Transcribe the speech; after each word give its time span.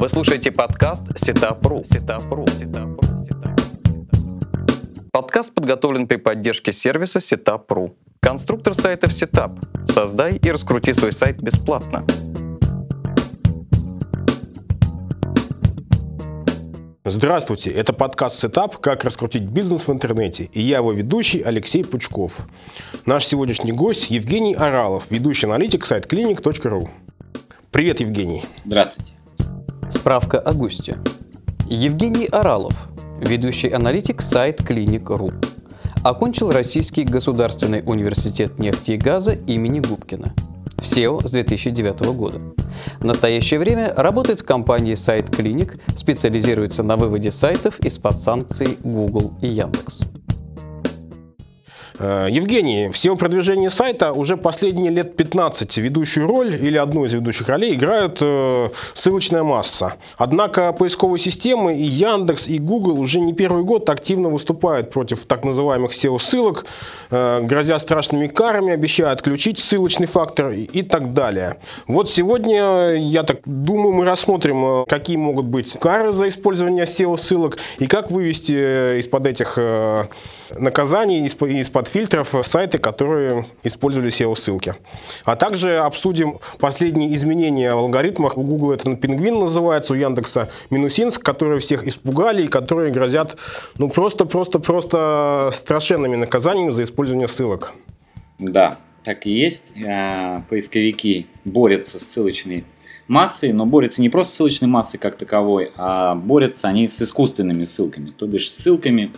Вы 0.00 0.08
слушаете 0.08 0.50
подкаст 0.50 1.18
Setup.ru. 1.18 1.84
Setup.ru. 1.84 2.46
Setup.ru. 2.46 3.06
Подкаст 5.12 5.52
подготовлен 5.52 6.06
при 6.06 6.16
поддержке 6.16 6.72
сервиса 6.72 7.18
Setup.ru. 7.18 7.92
Конструктор 8.20 8.74
сайтов 8.74 9.10
Setup. 9.10 9.58
Создай 9.92 10.36
и 10.36 10.50
раскрути 10.50 10.94
свой 10.94 11.12
сайт 11.12 11.42
бесплатно. 11.42 12.06
Здравствуйте, 17.04 17.68
это 17.68 17.92
подкаст 17.92 18.40
«Setup. 18.40 18.78
Как 18.78 19.04
раскрутить 19.04 19.42
бизнес 19.42 19.86
в 19.86 19.92
интернете» 19.92 20.44
и 20.44 20.62
я 20.62 20.78
его 20.78 20.92
ведущий 20.92 21.42
Алексей 21.42 21.84
Пучков. 21.84 22.38
Наш 23.04 23.26
сегодняшний 23.26 23.72
гость 23.72 24.08
Евгений 24.08 24.54
Аралов, 24.54 25.10
ведущий 25.10 25.44
аналитик 25.44 25.84
SiteClinic.ru. 25.84 26.88
Привет, 27.70 28.00
Евгений. 28.00 28.44
Здравствуйте. 28.64 29.19
Справка 29.90 30.38
о 30.38 30.52
госте. 30.52 30.98
Евгений 31.68 32.26
Оралов, 32.26 32.88
ведущий 33.20 33.68
аналитик 33.68 34.22
сайт 34.22 34.60
Clinic.ru. 34.60 35.34
Окончил 36.04 36.52
Российский 36.52 37.04
государственный 37.04 37.82
университет 37.84 38.58
нефти 38.58 38.92
и 38.92 38.96
газа 38.96 39.32
имени 39.32 39.80
Губкина. 39.80 40.32
В 40.76 40.82
SEO 40.82 41.26
с 41.26 41.32
2009 41.32 42.00
года. 42.14 42.40
В 43.00 43.04
настоящее 43.04 43.60
время 43.60 43.92
работает 43.94 44.40
в 44.40 44.44
компании 44.44 44.94
Сайт 44.94 45.28
Клиник, 45.28 45.78
специализируется 45.96 46.82
на 46.82 46.96
выводе 46.96 47.30
сайтов 47.30 47.78
из-под 47.80 48.20
санкций 48.20 48.78
Google 48.82 49.34
и 49.42 49.48
Яндекс. 49.48 50.00
Э, 52.00 52.28
Евгений, 52.30 52.88
в 52.88 52.94
SEO-продвижении 52.94 53.68
сайта 53.68 54.12
уже 54.12 54.36
последние 54.38 54.90
лет 54.90 55.16
15 55.16 55.76
ведущую 55.76 56.26
роль 56.26 56.54
или 56.54 56.78
одну 56.78 57.04
из 57.04 57.12
ведущих 57.12 57.48
ролей 57.48 57.74
играют 57.74 58.18
э, 58.22 58.70
ссылочная 58.94 59.42
масса. 59.42 59.94
Однако 60.16 60.72
поисковые 60.72 61.18
системы 61.18 61.76
и 61.76 61.84
Яндекс, 61.84 62.48
и 62.48 62.58
Google 62.58 62.98
уже 62.98 63.20
не 63.20 63.34
первый 63.34 63.64
год 63.64 63.90
активно 63.90 64.30
выступают 64.30 64.90
против 64.90 65.26
так 65.26 65.44
называемых 65.44 65.92
SEO-ссылок, 65.92 66.64
э, 67.10 67.42
грозя 67.42 67.78
страшными 67.78 68.28
карами, 68.28 68.72
обещая 68.72 69.12
отключить 69.12 69.58
ссылочный 69.58 70.06
фактор 70.06 70.52
и 70.52 70.82
так 70.82 71.12
далее. 71.12 71.56
Вот 71.86 72.10
сегодня, 72.10 72.94
я 72.94 73.24
так 73.24 73.40
думаю, 73.44 73.92
мы 73.92 74.06
рассмотрим, 74.06 74.86
какие 74.86 75.18
могут 75.18 75.44
быть 75.44 75.78
кары 75.78 76.12
за 76.12 76.28
использование 76.28 76.84
SEO-ссылок 76.84 77.58
и 77.78 77.86
как 77.86 78.10
вывести 78.10 79.00
из-под 79.00 79.26
этих 79.26 79.58
наказаний, 80.58 81.26
из-под 81.26 81.89
фильтров 81.90 82.34
сайты, 82.42 82.78
которые 82.78 83.44
использовали 83.62 84.10
SEO-ссылки. 84.10 84.74
А 85.24 85.36
также 85.36 85.78
обсудим 85.78 86.36
последние 86.58 87.14
изменения 87.14 87.74
в 87.74 87.78
алгоритмах. 87.78 88.38
У 88.38 88.42
Google 88.42 88.72
это 88.72 88.96
пингвин 88.96 89.40
называется, 89.40 89.92
у 89.92 89.96
Яндекса 89.96 90.50
Минусинск, 90.70 91.22
которые 91.22 91.60
всех 91.60 91.86
испугали 91.86 92.44
и 92.44 92.48
которые 92.48 92.92
грозят 92.92 93.36
ну 93.78 93.88
просто-просто-просто 93.90 95.50
страшенными 95.52 96.16
наказаниями 96.16 96.70
за 96.70 96.84
использование 96.84 97.28
ссылок. 97.28 97.74
Да, 98.38 98.78
так 99.04 99.26
и 99.26 99.30
есть. 99.30 99.72
А, 99.86 100.42
поисковики 100.48 101.26
борются 101.44 101.98
с 101.98 102.02
ссылочной 102.02 102.64
массой, 103.08 103.52
но 103.52 103.66
борются 103.66 104.00
не 104.00 104.08
просто 104.08 104.32
с 104.32 104.36
ссылочной 104.36 104.68
массой 104.68 104.98
как 104.98 105.16
таковой, 105.16 105.72
а 105.76 106.14
борются 106.14 106.68
они 106.68 106.86
с 106.86 107.02
искусственными 107.02 107.64
ссылками, 107.64 108.10
то 108.16 108.26
бишь 108.26 108.50
ссылками, 108.50 109.12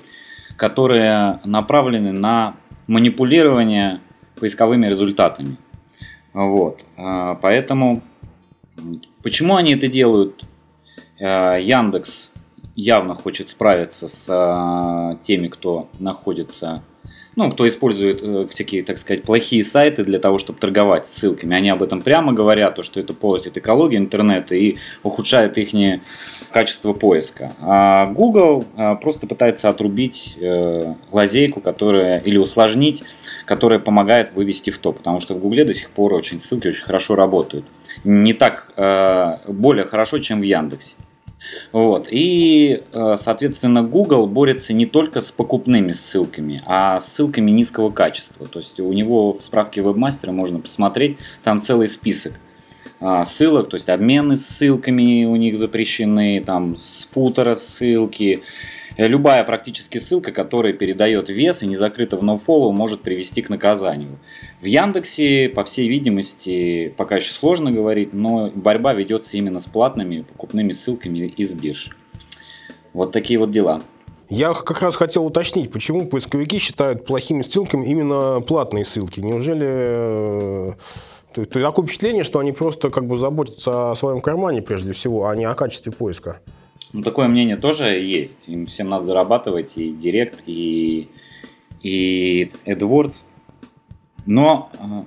которые 0.57 1.41
направлены 1.45 2.13
на 2.13 2.57
манипулирование 2.87 4.01
поисковыми 4.37 4.87
результатами. 4.87 5.57
Вот. 6.33 6.85
А, 6.97 7.35
поэтому 7.37 8.03
почему 9.23 9.57
они 9.57 9.75
это 9.75 9.89
делают? 9.89 10.45
А, 11.21 11.57
Яндекс 11.57 12.31
явно 12.75 13.15
хочет 13.15 13.49
справиться 13.49 14.09
с 14.09 14.27
а, 14.29 15.17
теми, 15.23 15.49
кто 15.49 15.89
находится 15.99 16.83
ну, 17.37 17.51
кто 17.51 17.67
использует 17.67 18.23
э, 18.23 18.47
всякие, 18.51 18.83
так 18.83 18.99
сказать, 18.99 19.23
плохие 19.23 19.65
сайты 19.65 20.05
для 20.05 20.19
того, 20.19 20.39
чтобы 20.39 20.59
торговать 20.59 21.09
ссылками. 21.09 21.57
Они 21.57 21.71
об 21.71 21.83
этом 21.83 22.03
прямо 22.03 22.33
говорят, 22.33 22.75
то, 22.75 22.83
что 22.83 23.01
это 23.01 23.15
портит 23.15 23.57
экологию 23.57 24.01
интернета 24.01 24.55
и 24.55 24.77
ухудшает 25.03 25.57
их 25.59 25.73
качество 26.51 26.93
поиска. 26.93 27.53
А 27.61 28.07
Google 28.07 28.65
э, 28.77 28.97
просто 28.97 29.27
пытается 29.27 29.69
отрубить 29.69 30.37
э, 30.39 30.95
лазейку, 31.11 31.61
которая, 31.61 32.19
или 32.19 32.37
усложнить, 32.37 33.03
которая 33.47 33.79
помогает 33.79 34.35
вывести 34.35 34.71
в 34.71 34.79
топ, 34.79 34.99
потому 34.99 35.21
что 35.21 35.35
в 35.35 35.39
Google 35.39 35.65
до 35.65 35.75
сих 35.75 35.91
пор 35.91 36.15
очень 36.15 36.39
ссылки 36.39 36.69
очень 36.69 36.85
хорошо 36.85 37.15
работают. 37.15 37.65
Не 38.05 38.35
так, 38.35 38.73
э, 38.77 39.39
более 39.47 39.87
хорошо, 39.87 40.19
чем 40.19 40.41
в 40.41 40.45
Яндексе. 40.45 40.95
Вот. 41.73 42.09
И, 42.11 42.83
э, 42.93 43.17
соответственно, 43.19 43.83
Google 43.83 44.27
борется 44.27 44.73
не 44.73 44.87
только 44.87 45.21
с 45.21 45.31
покупными 45.31 45.93
ссылками, 45.93 46.63
а 46.67 47.01
с 47.01 47.13
ссылками 47.13 47.51
низкого 47.51 47.91
качества. 47.91 48.47
То 48.47 48.59
есть 48.59 48.79
у 48.81 48.93
него 48.93 49.33
в 49.33 49.41
справке 49.41 49.83
вебмастера 49.83 50.33
можно 50.33 50.61
посмотреть, 50.61 51.19
там 51.43 51.61
целый 51.61 51.89
список 51.89 52.33
а, 53.05 53.25
ссылок, 53.25 53.69
то 53.69 53.77
есть 53.77 53.89
обмены 53.89 54.37
ссылками 54.37 55.25
у 55.25 55.35
них 55.35 55.57
запрещены, 55.57 56.41
там 56.41 56.77
с 56.77 57.09
футера 57.13 57.57
ссылки, 57.57 58.43
любая 58.97 59.45
практически 59.45 59.99
ссылка, 59.99 60.33
которая 60.33 60.73
передает 60.73 61.29
вес 61.29 61.63
и 61.63 61.67
не 61.67 61.77
закрыта 61.77 62.17
в 62.17 62.23
nofollow, 62.23 62.73
может 62.73 63.03
привести 63.03 63.43
к 63.43 63.51
наказанию. 63.51 64.19
В 64.61 64.65
Яндексе, 64.65 65.49
по 65.49 65.65
всей 65.65 65.89
видимости, 65.89 66.93
пока 66.97 67.17
еще 67.17 67.33
сложно 67.33 67.73
говорить, 67.73 68.13
но 68.13 68.51
борьба 68.55 68.93
ведется 68.95 69.37
именно 69.37 69.61
с 69.61 69.67
платными 69.67 70.23
покупными 70.23 70.73
ссылками 70.73 71.19
из 71.19 71.53
бирж. 71.53 71.97
Вот 72.93 73.13
такие 73.13 73.39
вот 73.39 73.51
дела. 73.51 73.83
Я 74.29 74.55
как 74.55 74.81
раз 74.81 74.97
хотел 74.97 75.27
уточнить, 75.27 75.71
почему 75.71 76.07
поисковики 76.07 76.59
считают 76.59 77.05
плохими 77.05 77.43
ссылками 77.43 77.87
именно 77.87 78.41
платные 78.41 78.85
ссылки. 78.85 79.21
Неужели 79.21 80.73
э, 81.35 81.45
такое 81.51 81.87
впечатление, 81.87 82.25
что 82.25 82.39
они 82.39 82.53
просто 82.53 82.89
как 82.89 83.07
бы 83.07 83.19
заботятся 83.19 83.91
о 83.91 83.95
своем 83.95 84.21
кармане 84.21 84.63
прежде 84.63 84.93
всего, 84.93 85.27
а 85.27 85.37
не 85.37 85.45
о 85.45 85.55
качестве 85.55 85.93
поиска? 85.93 86.41
Ну, 86.93 87.03
такое 87.03 87.29
мнение 87.29 87.57
тоже 87.57 87.89
есть. 87.89 88.37
Им 88.47 88.67
всем 88.67 88.89
надо 88.89 89.05
зарабатывать 89.05 89.73
и 89.77 89.93
Директ, 89.93 90.43
и, 90.47 91.09
и 91.81 92.51
AdWords. 92.67 93.23
Но 94.27 94.71
э, 94.79 95.05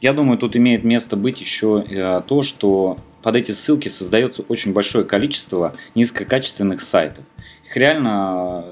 я 0.00 0.12
думаю, 0.12 0.38
тут 0.38 0.56
имеет 0.56 0.82
место 0.82 1.16
быть 1.16 1.40
еще 1.40 1.84
э, 1.88 2.22
то, 2.26 2.42
что 2.42 2.98
под 3.22 3.36
эти 3.36 3.52
ссылки 3.52 3.88
создается 3.88 4.42
очень 4.48 4.72
большое 4.72 5.04
количество 5.04 5.74
низкокачественных 5.94 6.80
сайтов. 6.80 7.24
Их 7.64 7.76
реально 7.76 8.64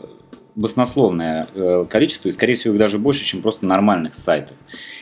баснословное 0.59 1.47
э, 1.55 1.87
количество, 1.89 2.29
и, 2.29 2.33
скорее 2.33 2.57
всего, 2.57 2.75
их 2.75 2.81
даже 2.81 2.99
больше, 2.99 3.25
чем 3.25 3.43
просто 3.43 3.65
нормальных 3.65 4.17
сайтов. 4.17 4.57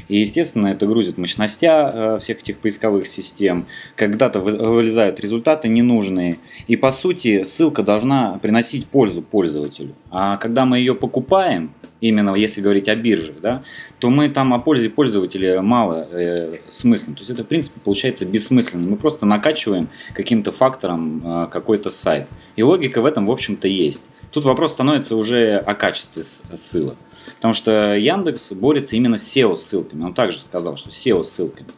И, 0.06 0.18
естественно, 0.18 0.68
это 0.68 0.86
грузит 0.86 1.16
мощностя 1.16 1.92
э, 1.92 2.18
всех 2.18 2.40
этих 2.40 2.58
поисковых 2.58 3.06
систем. 3.06 3.64
Когда-то 3.96 4.40
вылезают 4.40 5.18
результаты 5.18 5.68
ненужные. 5.68 6.36
И, 6.66 6.76
по 6.76 6.90
сути, 6.90 7.42
ссылка 7.42 7.82
должна 7.82 8.38
приносить 8.42 8.86
пользу 8.86 9.22
пользователю. 9.22 9.94
А 10.10 10.36
когда 10.36 10.66
мы 10.66 10.78
ее 10.78 10.94
покупаем, 10.94 11.72
именно 12.02 12.34
если 12.34 12.60
говорить 12.60 12.88
о 12.88 12.94
биржах, 12.94 13.40
да, 13.40 13.62
то 13.98 14.10
мы 14.10 14.28
там 14.28 14.52
о 14.52 14.58
пользе 14.58 14.90
пользователя 14.90 15.62
мало 15.62 16.06
э, 16.12 16.56
смыслен. 16.70 17.14
То 17.14 17.20
есть 17.20 17.30
это, 17.30 17.44
в 17.44 17.46
принципе, 17.46 17.80
получается 17.82 18.26
бессмысленно. 18.26 18.86
Мы 18.86 18.96
просто 18.96 19.24
накачиваем 19.24 19.88
каким-то 20.12 20.52
фактором 20.52 21.22
э, 21.24 21.48
какой-то 21.50 21.88
сайт. 21.88 22.28
И 22.56 22.62
логика 22.62 23.00
в 23.00 23.06
этом, 23.06 23.24
в 23.24 23.30
общем-то, 23.30 23.68
есть. 23.68 24.04
Тут 24.36 24.44
вопрос 24.44 24.72
становится 24.72 25.16
уже 25.16 25.56
о 25.56 25.74
качестве 25.74 26.22
ссылок. 26.22 26.98
Потому 27.36 27.54
что 27.54 27.94
Яндекс 27.94 28.52
борется 28.52 28.94
именно 28.94 29.16
с 29.16 29.34
SEO-ссылками. 29.34 30.04
Он 30.04 30.12
также 30.12 30.42
сказал, 30.42 30.76
что 30.76 30.90
SEO-ссылками 30.90 31.70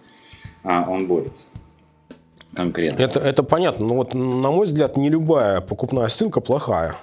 а, 0.64 0.84
он 0.90 1.06
борется 1.06 1.44
конкретно. 2.54 3.00
Это, 3.00 3.20
это 3.20 3.44
понятно. 3.44 3.86
Но 3.86 3.94
вот, 3.94 4.12
на 4.12 4.50
мой 4.50 4.66
взгляд, 4.66 4.96
не 4.96 5.08
любая 5.08 5.60
покупная 5.60 6.08
ссылка 6.08 6.40
плохая. 6.40 6.96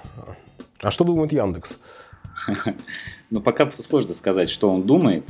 А 0.82 0.90
что 0.90 1.04
думает 1.04 1.32
Яндекс? 1.32 1.70
Ну, 3.30 3.40
пока 3.40 3.72
сложно 3.80 4.12
сказать, 4.12 4.50
что 4.50 4.70
он 4.70 4.82
думает. 4.82 5.24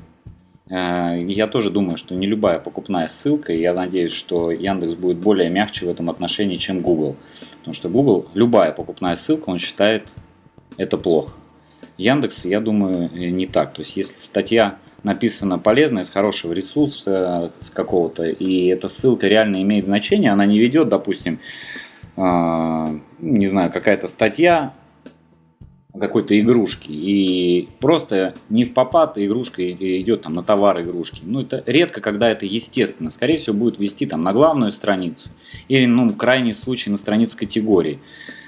А, 0.68 1.14
я 1.14 1.46
тоже 1.46 1.70
думаю, 1.70 1.96
что 1.96 2.14
не 2.14 2.26
любая 2.26 2.58
покупная 2.58 3.08
ссылка, 3.08 3.52
и 3.52 3.60
я 3.60 3.72
надеюсь, 3.72 4.12
что 4.12 4.50
Яндекс 4.50 4.94
будет 4.94 5.18
более 5.18 5.48
мягче 5.48 5.86
в 5.86 5.88
этом 5.88 6.10
отношении, 6.10 6.56
чем 6.56 6.78
Google. 6.78 7.16
Потому 7.58 7.74
что 7.74 7.88
Google, 7.88 8.26
любая 8.34 8.72
покупная 8.72 9.16
ссылка, 9.16 9.50
он 9.50 9.58
считает 9.58 10.08
это 10.76 10.98
плохо. 10.98 11.36
Яндекс, 11.98 12.44
я 12.44 12.60
думаю, 12.60 13.10
не 13.12 13.46
так. 13.46 13.72
То 13.74 13.82
есть, 13.82 13.96
если 13.96 14.18
статья 14.18 14.78
написана 15.02 15.58
полезная, 15.58 16.02
с 16.02 16.10
хорошего 16.10 16.52
ресурса, 16.52 17.52
с 17.60 17.70
какого-то, 17.70 18.24
и 18.24 18.66
эта 18.66 18.88
ссылка 18.88 19.28
реально 19.28 19.62
имеет 19.62 19.86
значение, 19.86 20.32
она 20.32 20.46
не 20.46 20.58
ведет, 20.58 20.88
допустим, 20.88 21.38
а, 22.16 22.90
не 23.18 23.46
знаю, 23.46 23.70
какая-то 23.70 24.08
статья 24.08 24.74
какой-то 25.98 26.38
игрушки. 26.38 26.90
И 26.90 27.68
просто 27.80 28.34
не 28.48 28.64
в 28.64 28.74
попад 28.74 29.18
игрушка 29.18 29.70
идет 29.70 30.22
там 30.22 30.34
на 30.34 30.42
товар 30.42 30.80
игрушки. 30.80 31.20
Ну, 31.22 31.42
это 31.42 31.62
редко, 31.66 32.00
когда 32.00 32.30
это 32.30 32.46
естественно. 32.46 33.10
Скорее 33.10 33.36
всего, 33.36 33.56
будет 33.56 33.78
вести 33.78 34.06
там 34.06 34.22
на 34.22 34.32
главную 34.32 34.72
страницу. 34.72 35.30
Или, 35.68 35.86
ну, 35.86 36.12
крайний 36.14 36.54
случай 36.54 36.90
на 36.90 36.96
страницу 36.96 37.36
категории. 37.36 38.00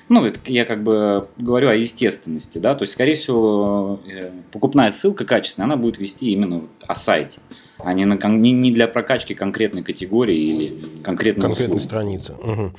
Ну, 0.09 0.25
это 0.25 0.39
я 0.47 0.65
как 0.65 0.83
бы 0.83 1.29
говорю 1.37 1.69
о 1.69 1.75
естественности, 1.75 2.56
да, 2.56 2.75
то 2.75 2.85
есть, 2.85 2.95
скорее 2.95 3.15
всего, 3.17 4.00
э, 4.06 4.31
покупная 4.53 4.91
ссылка 4.91 5.27
качественная, 5.27 5.67
она 5.67 5.77
будет 5.77 5.99
вести 5.99 6.31
именно 6.33 6.62
о 6.87 6.97
сайте 6.97 7.41
а 7.79 7.93
не, 7.95 8.05
на, 8.05 8.15
не, 8.29 8.53
не 8.53 8.73
для 8.73 8.89
прокачки 8.89 9.35
конкретной 9.35 9.83
категории 9.83 10.37
или 10.37 11.03
конкретной 11.03 11.43
Конкретной 11.43 11.77
услуги. 11.77 11.89
страницы. 11.89 12.33
Угу. 12.35 12.73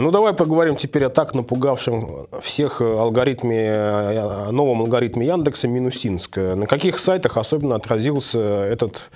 Ну, 0.00 0.10
давай 0.10 0.32
поговорим 0.32 0.76
теперь 0.76 1.04
о 1.04 1.10
так 1.10 1.34
напугавшем 1.34 2.26
всех 2.40 2.80
алгоритме, 2.80 3.66
э, 3.66 4.50
новом 4.50 4.80
алгоритме 4.80 5.26
Яндекса 5.26 5.68
Минусинск. 5.68 6.36
На 6.36 6.66
каких 6.66 6.98
сайтах 6.98 7.36
особенно 7.36 7.74
отразился 7.74 8.38
этот 8.38 9.10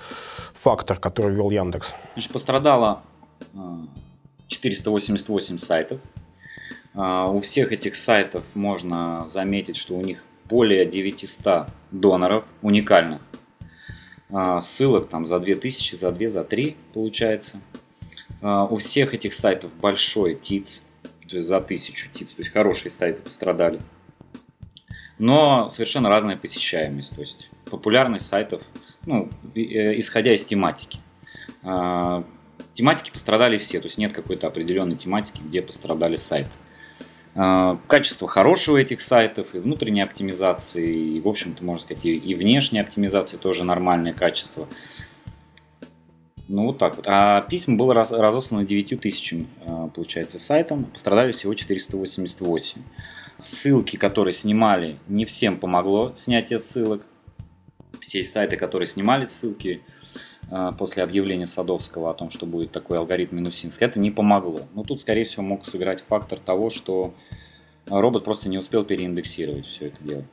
фактор, 0.53 0.99
который 0.99 1.33
ввел 1.33 1.49
Яндекс? 1.49 1.93
Значит, 2.13 2.31
пострадало 2.31 3.01
488 4.47 5.57
сайтов. 5.57 5.99
У 6.95 7.39
всех 7.39 7.71
этих 7.71 7.95
сайтов 7.95 8.43
можно 8.53 9.25
заметить, 9.27 9.75
что 9.75 9.95
у 9.95 10.01
них 10.01 10.23
более 10.47 10.85
900 10.85 11.67
доноров 11.91 12.45
уникальных 12.61 13.19
ссылок 14.61 15.09
там 15.09 15.25
за 15.25 15.39
2000, 15.39 15.95
за 15.95 16.11
2, 16.11 16.29
за 16.29 16.43
3 16.43 16.75
получается. 16.93 17.59
А, 18.43 18.65
у 18.65 18.75
всех 18.75 19.13
этих 19.13 19.33
сайтов 19.33 19.73
большой 19.75 20.35
ТИЦ, 20.35 20.81
то 21.29 21.37
есть 21.37 21.47
за 21.47 21.57
1000 21.57 22.09
ТИЦ, 22.13 22.33
то 22.33 22.41
есть 22.41 22.51
хорошие 22.51 22.91
сайты 22.91 23.21
пострадали. 23.21 23.79
Но 25.17 25.69
совершенно 25.69 26.09
разная 26.09 26.35
посещаемость, 26.35 27.15
то 27.15 27.21
есть 27.21 27.49
популярность 27.71 28.27
сайтов, 28.27 28.61
ну, 29.05 29.29
э, 29.55 29.97
исходя 29.97 30.33
из 30.33 30.43
тематики. 30.43 30.99
А, 31.63 32.25
тематики 32.73 33.11
пострадали 33.11 33.57
все, 33.57 33.79
то 33.79 33.85
есть 33.85 33.97
нет 33.97 34.11
какой-то 34.11 34.47
определенной 34.47 34.97
тематики, 34.97 35.41
где 35.41 35.61
пострадали 35.61 36.17
сайты. 36.17 36.51
А, 37.35 37.79
качество 37.87 38.27
хорошего 38.27 38.77
этих 38.77 39.01
сайтов, 39.01 39.55
и 39.55 39.59
внутренней 39.59 40.01
оптимизации, 40.01 41.15
и, 41.15 41.19
в 41.19 41.27
общем-то, 41.27 41.63
можно 41.63 41.81
сказать, 41.81 42.05
и, 42.05 42.35
внешней 42.35 42.79
оптимизации 42.79 43.37
тоже 43.37 43.63
нормальное 43.63 44.13
качество. 44.13 44.67
Ну, 46.47 46.67
вот 46.67 46.77
так 46.77 46.97
вот. 46.97 47.05
А 47.07 47.41
письма 47.41 47.77
было 47.77 47.93
раз, 47.93 48.11
разослано 48.11 48.65
9 48.65 48.99
тысячам, 49.01 49.47
а, 49.65 49.87
получается, 49.87 50.37
сайтам. 50.37 50.85
Пострадали 50.85 51.31
всего 51.31 51.53
488. 51.53 52.81
Ссылки, 53.37 53.97
которые 53.97 54.33
снимали, 54.33 54.99
не 55.07 55.25
всем 55.25 55.57
помогло 55.57 56.13
снятие 56.15 56.59
ссылок. 56.59 57.01
Все 57.99 58.23
сайты, 58.23 58.57
которые 58.57 58.87
снимали 58.87 59.25
ссылки, 59.25 59.81
после 60.77 61.03
объявления 61.03 61.47
Садовского 61.47 62.11
о 62.11 62.13
том, 62.13 62.29
что 62.29 62.45
будет 62.45 62.71
такой 62.71 62.97
алгоритм 62.97 63.37
Минусинск, 63.37 63.81
это 63.81 63.99
не 63.99 64.11
помогло. 64.11 64.61
Но 64.73 64.83
тут, 64.83 65.01
скорее 65.01 65.23
всего, 65.23 65.43
мог 65.43 65.65
сыграть 65.67 66.03
фактор 66.07 66.39
того, 66.39 66.69
что 66.69 67.13
робот 67.89 68.23
просто 68.23 68.49
не 68.49 68.57
успел 68.57 68.83
переиндексировать 68.83 69.65
все 69.65 69.87
это 69.87 70.03
дело. 70.03 70.23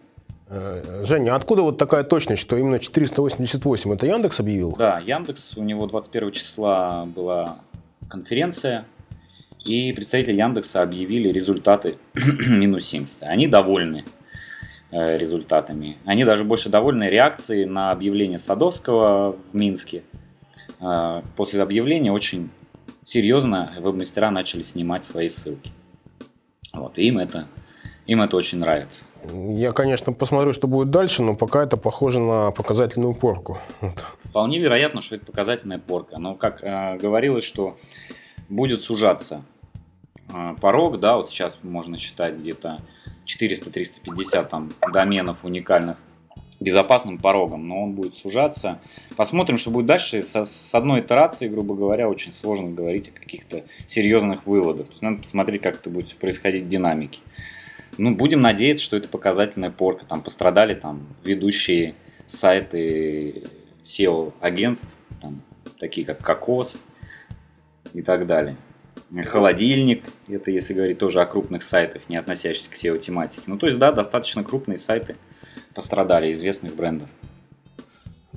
Э, 0.49 1.05
Женя, 1.07 1.35
а 1.35 1.37
откуда 1.37 1.63
вот 1.63 1.79
такая 1.79 2.03
точность, 2.03 2.43
что 2.43 2.57
именно 2.57 2.79
488? 2.79 3.93
Это 3.93 4.07
Яндекс 4.07 4.41
объявил? 4.41 4.75
Да, 4.77 4.99
Яндекс, 4.99 5.57
у 5.57 5.63
него 5.63 5.87
21 5.87 6.33
числа 6.33 7.07
была 7.15 7.59
конференция, 8.09 8.85
и 9.65 9.93
представители 9.93 10.37
Яндекса 10.37 10.83
объявили 10.83 11.31
результаты 11.31 11.97
Минусинска. 12.15 13.27
Они 13.27 13.47
довольны. 13.47 14.05
Э, 14.93 15.17
результатами. 15.17 15.99
Они 16.05 16.25
даже 16.25 16.43
больше 16.43 16.69
довольны 16.69 17.05
реакцией 17.05 17.65
на 17.65 17.93
объявление 17.93 18.39
Садовского 18.39 19.37
в 19.53 19.55
Минске. 19.55 20.03
Э, 20.81 21.23
после 21.37 21.63
объявления 21.63 22.11
очень 22.11 22.51
серьезно 23.05 23.73
веб-мастера 23.79 24.33
начали 24.33 24.63
снимать 24.63 25.05
свои 25.05 25.29
ссылки. 25.29 25.71
Вот, 26.73 26.99
и 26.99 27.07
им 27.07 27.19
это, 27.19 27.47
им 28.07 28.21
это 28.21 28.37
очень 28.37 28.59
нравится. 28.59 29.05
Я, 29.33 29.71
конечно, 29.71 30.13
посмотрю, 30.13 30.53
что 30.53 30.67
будет 30.67 30.91
дальше, 30.91 31.23
но 31.23 31.37
пока 31.37 31.63
это 31.63 31.77
похоже 31.77 32.19
на 32.19 32.51
показательную 32.51 33.15
порку. 33.15 33.59
Вполне 34.25 34.59
вероятно, 34.59 35.03
что 35.03 35.15
это 35.15 35.27
показательная 35.27 35.79
порка. 35.79 36.19
Но, 36.19 36.35
как 36.35 36.65
э, 36.65 36.99
говорилось, 36.99 37.45
что 37.45 37.77
будет 38.49 38.83
сужаться 38.83 39.45
порог, 40.61 41.01
да, 41.01 41.17
вот 41.17 41.31
сейчас 41.31 41.59
можно 41.63 41.97
считать 41.97 42.37
где-то 42.37 42.79
400-350 43.27 44.49
там 44.49 44.73
доменов 44.93 45.45
уникальных 45.45 45.97
безопасным 46.61 47.19
порогом, 47.19 47.67
но 47.67 47.85
он 47.85 47.93
будет 47.93 48.15
сужаться. 48.15 48.81
Посмотрим, 49.17 49.57
что 49.57 49.71
будет 49.71 49.87
дальше. 49.87 50.23
Со, 50.23 50.45
с 50.45 50.75
одной 50.75 51.01
итерации, 51.01 51.49
грубо 51.49 51.75
говоря, 51.75 52.09
очень 52.09 52.33
сложно 52.33 52.71
говорить 52.71 53.09
о 53.09 53.13
каких-то 53.13 53.65
серьезных 53.87 54.47
выводах. 54.47 54.87
То 54.87 54.93
есть 54.93 55.03
надо 55.03 55.19
посмотреть, 55.19 55.63
как 55.63 55.77
это 55.77 55.89
будет 55.89 56.15
происходить 56.17 56.65
в 56.65 56.69
динамике. 56.69 57.21
Ну, 57.97 58.15
будем 58.15 58.43
надеяться, 58.43 58.85
что 58.85 58.97
это 58.97 59.09
показательная 59.09 59.71
порка. 59.71 60.05
Там 60.05 60.21
пострадали 60.21 60.75
там 60.75 61.07
ведущие 61.25 61.95
сайты 62.27 63.45
SEO-агентств, 63.85 64.89
там, 65.21 65.43
такие 65.79 66.07
как 66.07 66.23
Кокос 66.23 66.79
и 67.95 68.03
так 68.03 68.27
далее. 68.27 68.57
Холодильник, 69.25 70.05
это 70.29 70.51
если 70.51 70.73
говорить 70.73 70.99
тоже 70.99 71.21
о 71.21 71.27
крупных 71.27 71.63
сайтах, 71.63 72.03
не 72.09 72.17
относящихся 72.17 72.71
к 72.71 72.75
SEO-тематике. 72.75 73.43
Ну, 73.47 73.59
то 73.59 73.67
есть, 73.67 73.79
да, 73.79 73.91
достаточно 73.91 74.45
крупные 74.45 74.79
сайты 74.79 75.17
пострадали, 75.75 76.33
известных 76.33 76.77
брендов. 76.77 77.09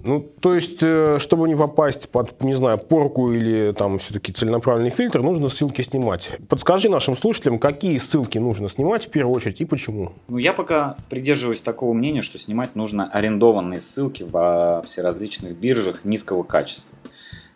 Ну, 0.04 0.20
то 0.42 0.54
есть, 0.54 0.80
э, 0.82 1.18
чтобы 1.18 1.48
не 1.48 1.56
попасть 1.56 2.10
под, 2.10 2.42
не 2.44 2.54
знаю, 2.54 2.78
порку 2.78 3.32
или 3.32 3.72
там 3.72 4.00
все-таки 4.00 4.34
целенаправленный 4.34 4.90
фильтр, 4.90 5.22
нужно 5.22 5.48
ссылки 5.48 5.82
снимать. 5.82 6.32
Подскажи 6.50 6.90
нашим 6.90 7.16
слушателям, 7.16 7.58
какие 7.58 7.98
ссылки 8.00 8.38
нужно 8.38 8.68
снимать 8.68 9.06
в 9.06 9.12
первую 9.12 9.34
очередь 9.34 9.62
и 9.62 9.66
почему? 9.66 10.12
Ну, 10.28 10.38
я 10.38 10.52
пока 10.52 10.98
придерживаюсь 11.10 11.62
такого 11.62 11.94
мнения, 11.94 12.22
что 12.22 12.38
снимать 12.38 12.76
нужно 12.76 13.10
арендованные 13.10 13.80
ссылки 13.80 14.24
во 14.24 14.82
всеразличных 14.82 15.56
биржах 15.56 16.04
низкого 16.04 16.44
качества. 16.44 16.98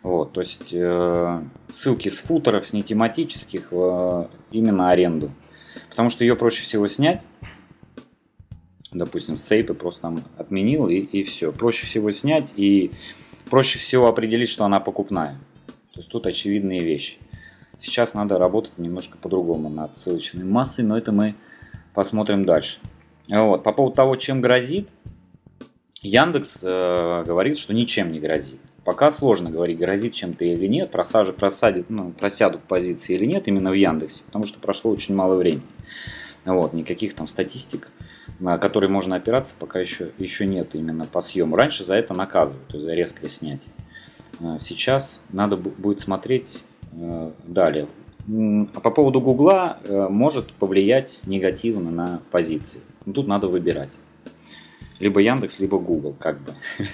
Вот, 0.02 0.32
то 0.32 0.40
есть 0.40 0.72
э, 0.72 1.42
ссылки 1.70 2.08
с 2.08 2.18
футеров, 2.18 2.66
с 2.66 2.72
нетематических 2.72 3.68
э, 3.70 4.26
именно 4.52 4.90
аренду. 4.90 5.30
Потому 5.90 6.08
что 6.10 6.24
ее 6.24 6.36
проще 6.36 6.62
всего 6.62 6.86
снять. 6.86 7.24
Допустим, 8.92 9.36
сейпы 9.36 9.74
просто 9.74 10.02
там 10.02 10.20
отменил 10.38 10.88
и, 10.88 10.96
и 10.96 11.22
все. 11.22 11.52
Проще 11.52 11.86
всего 11.86 12.10
снять 12.10 12.54
и 12.56 12.92
проще 13.50 13.78
всего 13.78 14.06
определить, 14.06 14.48
что 14.48 14.64
она 14.64 14.80
покупная. 14.80 15.38
То 15.92 16.00
есть 16.00 16.10
тут 16.10 16.26
очевидные 16.26 16.80
вещи. 16.80 17.18
Сейчас 17.76 18.14
надо 18.14 18.36
работать 18.36 18.78
немножко 18.78 19.18
по-другому 19.18 19.68
над 19.68 19.96
ссылочной 19.96 20.44
массой, 20.44 20.84
но 20.84 20.96
это 20.96 21.12
мы 21.12 21.34
посмотрим 21.92 22.44
дальше. 22.44 22.78
Вот. 23.28 23.62
По 23.62 23.72
поводу 23.72 23.96
того, 23.96 24.16
чем 24.16 24.40
грозит, 24.40 24.90
Яндекс 26.00 26.60
э, 26.62 27.24
говорит, 27.26 27.58
что 27.58 27.74
ничем 27.74 28.12
не 28.12 28.20
грозит. 28.20 28.60
Пока 28.88 29.10
сложно 29.10 29.50
говорить, 29.50 29.78
грозит 29.78 30.14
чем-то 30.14 30.46
или 30.46 30.66
нет, 30.66 30.90
просажи, 30.90 31.34
просадит, 31.34 31.90
ну, 31.90 32.10
просядут 32.12 32.62
позиции 32.62 33.16
или 33.16 33.26
нет 33.26 33.46
именно 33.46 33.68
в 33.70 33.74
Яндексе, 33.74 34.22
потому 34.24 34.46
что 34.46 34.60
прошло 34.60 34.90
очень 34.90 35.14
мало 35.14 35.34
времени. 35.34 35.60
Вот, 36.46 36.72
никаких 36.72 37.12
там 37.12 37.26
статистик, 37.26 37.90
на 38.38 38.56
которые 38.56 38.88
можно 38.88 39.16
опираться, 39.16 39.54
пока 39.58 39.78
еще, 39.78 40.12
еще 40.16 40.46
нет 40.46 40.74
именно 40.74 41.04
по 41.04 41.20
съему. 41.20 41.54
Раньше 41.54 41.84
за 41.84 41.96
это 41.96 42.14
наказывают, 42.14 42.66
то 42.68 42.76
есть 42.76 42.86
за 42.86 42.94
резкое 42.94 43.28
снятие. 43.28 43.70
А 44.40 44.58
сейчас 44.58 45.20
надо 45.28 45.58
будет 45.58 46.00
смотреть 46.00 46.64
э, 46.92 47.32
далее. 47.44 47.88
А 48.26 48.80
по 48.80 48.90
поводу 48.90 49.20
Гугла 49.20 49.80
э, 49.84 50.08
может 50.08 50.54
повлиять 50.54 51.18
негативно 51.26 51.90
на 51.90 52.22
позиции. 52.30 52.80
Тут 53.04 53.26
надо 53.26 53.48
выбирать 53.48 53.92
либо 55.00 55.20
Яндекс, 55.20 55.58
либо 55.58 55.78
Google, 55.78 56.14
как 56.18 56.38
бы. 56.40 56.52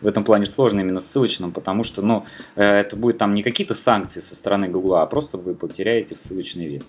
в 0.00 0.06
этом 0.06 0.24
плане 0.24 0.44
сложно 0.44 0.80
именно 0.80 1.00
ссылочным, 1.00 1.52
потому 1.52 1.84
что, 1.84 2.02
ну, 2.02 2.24
э, 2.56 2.62
это 2.62 2.96
будет 2.96 3.18
там 3.18 3.34
не 3.34 3.42
какие-то 3.42 3.74
санкции 3.74 4.20
со 4.20 4.34
стороны 4.34 4.68
Google, 4.68 4.96
а 4.96 5.06
просто 5.06 5.38
вы 5.38 5.54
потеряете 5.54 6.16
ссылочный 6.16 6.66
вес. 6.66 6.84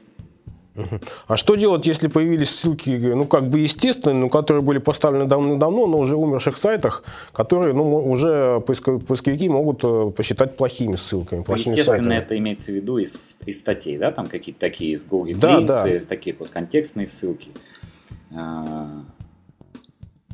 А 1.27 1.35
что 1.35 1.55
делать, 1.55 1.85
если 1.85 2.07
появились 2.07 2.49
ссылки, 2.49 2.89
ну, 2.89 3.25
как 3.25 3.49
бы 3.49 3.59
естественные, 3.59 4.21
но 4.21 4.29
которые 4.29 4.63
были 4.63 4.77
поставлены 4.77 5.25
давно-давно, 5.25 5.85
но 5.85 5.99
уже 5.99 6.15
умерших 6.15 6.55
сайтах, 6.55 7.03
которые, 7.33 7.73
ну, 7.73 7.97
уже 7.97 8.61
поисковики 8.61 9.49
могут 9.49 9.83
э, 9.83 10.11
посчитать 10.15 10.55
плохими 10.55 10.95
ссылками, 10.95 11.43
плохими 11.43 11.73
Естественно, 11.73 11.97
сайтами. 11.97 12.17
это 12.23 12.37
имеется 12.37 12.71
в 12.71 12.75
виду 12.75 12.97
из, 12.97 13.39
из 13.45 13.59
статей, 13.59 13.97
да, 13.97 14.11
там 14.11 14.27
какие-то 14.27 14.61
такие 14.61 14.93
из 14.93 15.03
Google 15.03 15.33
да, 15.35 15.59
да. 15.59 15.89
из 15.89 16.05
таких 16.05 16.39
вот 16.39 16.49
контекстные 16.49 17.07
ссылки. 17.07 17.49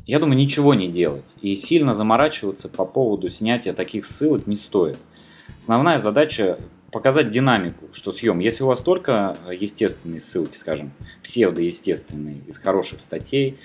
Я 0.08 0.18
думаю, 0.18 0.38
ничего 0.38 0.72
не 0.72 0.88
делать. 0.88 1.36
И 1.42 1.54
сильно 1.54 1.92
заморачиваться 1.92 2.70
по 2.70 2.86
поводу 2.86 3.28
снятия 3.28 3.74
таких 3.74 4.06
ссылок 4.06 4.46
не 4.46 4.56
стоит. 4.56 4.96
Основная 5.58 5.98
задача 5.98 6.58
показать 6.90 7.28
динамику, 7.28 7.88
что 7.92 8.10
съем. 8.10 8.38
Если 8.38 8.64
у 8.64 8.68
вас 8.68 8.80
только 8.80 9.36
естественные 9.52 10.20
ссылки, 10.20 10.56
скажем, 10.56 10.92
псевдоестественные, 11.22 12.38
из 12.46 12.56
хороших 12.56 13.00
статей, 13.00 13.58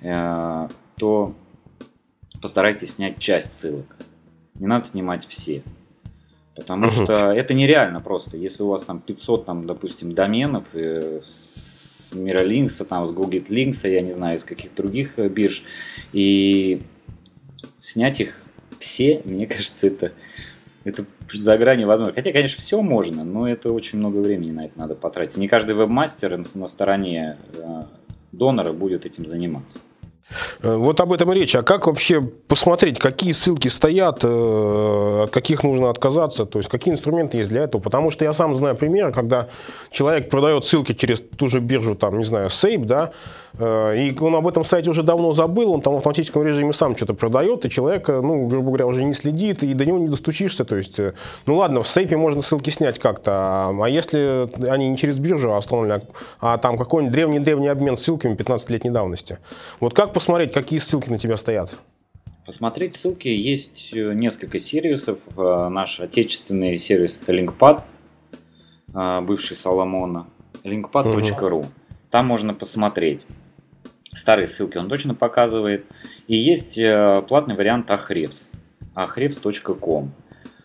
э, 0.00 0.68
то 0.96 1.34
постарайтесь 2.40 2.94
снять 2.94 3.18
часть 3.18 3.52
ссылок. 3.52 3.96
Не 4.54 4.66
надо 4.66 4.86
снимать 4.86 5.26
все. 5.26 5.62
Потому 6.56 6.86
угу. 6.86 6.92
что 6.92 7.32
это 7.32 7.52
нереально 7.52 8.00
просто. 8.00 8.38
Если 8.38 8.62
у 8.62 8.68
вас 8.68 8.84
там 8.84 8.98
500, 8.98 9.44
там, 9.44 9.66
допустим, 9.66 10.14
доменов 10.14 10.68
э, 10.72 11.20
с 12.12 12.16
Miralinks, 12.16 12.84
там, 12.84 13.06
с 13.06 13.12
Google 13.12 13.38
Links, 13.38 13.88
я 13.88 14.00
не 14.00 14.12
знаю, 14.12 14.36
из 14.36 14.44
каких 14.44 14.74
других 14.74 15.18
э, 15.18 15.28
бирж, 15.28 15.64
и 16.12 16.82
снять 17.80 18.20
их 18.20 18.40
все, 18.78 19.22
мне 19.24 19.46
кажется, 19.46 19.86
это, 19.86 20.12
это 20.84 21.04
за 21.32 21.56
гранью 21.56 21.88
возможно. 21.88 22.14
Хотя, 22.14 22.32
конечно, 22.32 22.60
все 22.60 22.82
можно, 22.82 23.24
но 23.24 23.48
это 23.48 23.72
очень 23.72 23.98
много 23.98 24.18
времени 24.18 24.52
на 24.52 24.66
это 24.66 24.78
надо 24.78 24.94
потратить. 24.94 25.36
Не 25.36 25.48
каждый 25.48 25.74
вебмастер 25.74 26.36
на 26.54 26.66
стороне 26.66 27.38
э, 27.54 27.84
донора 28.32 28.72
будет 28.72 29.06
этим 29.06 29.26
заниматься. 29.26 29.78
Э, 30.62 30.76
вот 30.76 31.00
об 31.00 31.12
этом 31.12 31.32
и 31.32 31.36
речь. 31.36 31.54
А 31.54 31.62
как 31.62 31.86
вообще 31.86 32.20
посмотреть, 32.20 32.98
какие 32.98 33.32
ссылки 33.32 33.68
стоят, 33.68 34.20
э, 34.22 35.22
от 35.24 35.30
каких 35.30 35.62
нужно 35.62 35.90
отказаться, 35.90 36.46
то 36.46 36.58
есть 36.58 36.68
какие 36.68 36.94
инструменты 36.94 37.38
есть 37.38 37.50
для 37.50 37.62
этого? 37.62 37.80
Потому 37.80 38.10
что 38.10 38.24
я 38.24 38.32
сам 38.32 38.54
знаю 38.54 38.76
примеры, 38.76 39.12
когда 39.12 39.48
человек 39.90 40.30
продает 40.30 40.64
ссылки 40.64 40.92
через 40.92 41.20
ту 41.20 41.48
же 41.48 41.60
биржу, 41.60 41.94
там, 41.94 42.18
не 42.18 42.24
знаю, 42.24 42.50
Сейп, 42.50 42.82
да, 42.82 43.12
Э, 43.58 43.94
и 43.96 44.18
он 44.18 44.34
об 44.34 44.46
этом 44.46 44.64
сайте 44.64 44.90
уже 44.90 45.02
давно 45.02 45.32
забыл, 45.32 45.72
он 45.72 45.82
там 45.82 45.94
в 45.94 45.96
автоматическом 45.96 46.44
режиме 46.44 46.72
сам 46.72 46.96
что-то 46.96 47.14
продает, 47.14 47.64
и 47.64 47.70
человек, 47.70 48.08
ну, 48.08 48.46
грубо 48.46 48.68
говоря, 48.68 48.86
уже 48.86 49.04
не 49.04 49.14
следит, 49.14 49.62
и 49.62 49.74
до 49.74 49.84
него 49.84 49.98
не 49.98 50.08
достучишься. 50.08 50.64
То 50.64 50.76
есть, 50.76 50.98
ну 51.46 51.56
ладно, 51.56 51.82
в 51.82 51.88
сейпе 51.88 52.16
можно 52.16 52.42
ссылки 52.42 52.70
снять 52.70 52.98
как-то, 52.98 53.70
а 53.82 53.86
если 53.88 54.48
они 54.68 54.88
не 54.88 54.96
через 54.96 55.18
биржу 55.18 55.54
остановлены, 55.54 56.00
а 56.40 56.58
там 56.58 56.78
какой-нибудь 56.78 57.12
древний-древний 57.14 57.68
обмен 57.68 57.96
ссылками 57.96 58.34
15-летней 58.34 58.90
давности. 58.90 59.38
Вот 59.80 59.94
как 59.94 60.11
посмотреть, 60.12 60.52
какие 60.52 60.78
ссылки 60.78 61.10
на 61.10 61.18
тебя 61.18 61.36
стоят? 61.36 61.74
Посмотреть 62.46 62.96
ссылки 62.96 63.28
есть 63.28 63.92
несколько 63.94 64.58
сервисов. 64.58 65.20
Наш 65.36 66.00
отечественный 66.00 66.78
сервис 66.78 67.20
это 67.22 67.32
LinkPad, 67.32 67.82
бывший 69.22 69.56
Соломона, 69.56 70.26
linkpad.ru. 70.64 71.58
Угу. 71.58 71.66
Там 72.10 72.26
можно 72.26 72.52
посмотреть 72.52 73.24
Старые 74.14 74.46
ссылки 74.46 74.76
он 74.76 74.88
точно 74.88 75.14
показывает. 75.14 75.86
И 76.26 76.36
есть 76.36 76.76
э, 76.76 77.22
платный 77.26 77.54
вариант 77.54 77.88
Ahrefs. 77.90 78.48
ahrefs.com. 78.94 80.12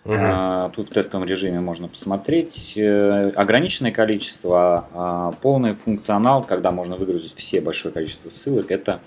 Угу. 0.04 0.16
А, 0.16 0.70
тут 0.70 0.90
в 0.90 0.94
тестовом 0.94 1.26
режиме 1.26 1.62
можно 1.62 1.88
посмотреть. 1.88 2.74
Э, 2.76 3.30
ограниченное 3.36 3.92
количество, 3.92 4.88
а 4.94 5.32
полный 5.42 5.76
функционал, 5.76 6.44
когда 6.44 6.72
можно 6.72 6.98
выгрузить 6.98 7.36
все 7.36 7.62
большое 7.62 7.94
количество 7.94 8.30
ссылок, 8.30 8.70
это 8.70 9.00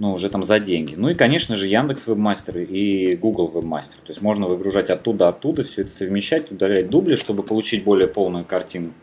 ну, 0.00 0.14
уже 0.14 0.30
там 0.30 0.42
за 0.42 0.58
деньги. 0.58 0.94
Ну 0.96 1.10
и, 1.10 1.14
конечно 1.14 1.56
же, 1.56 1.66
Яндекс 1.66 2.06
Вебмастер 2.06 2.58
и 2.58 3.16
Google 3.16 3.48
Вебмастер. 3.48 3.98
То 3.98 4.08
есть 4.08 4.22
можно 4.22 4.48
выгружать 4.48 4.88
оттуда, 4.88 5.28
оттуда, 5.28 5.62
все 5.62 5.82
это 5.82 5.90
совмещать, 5.90 6.50
удалять 6.50 6.88
дубли, 6.88 7.16
чтобы 7.16 7.42
получить 7.42 7.84
более 7.84 8.08
полную 8.08 8.46
картину. 8.46 8.94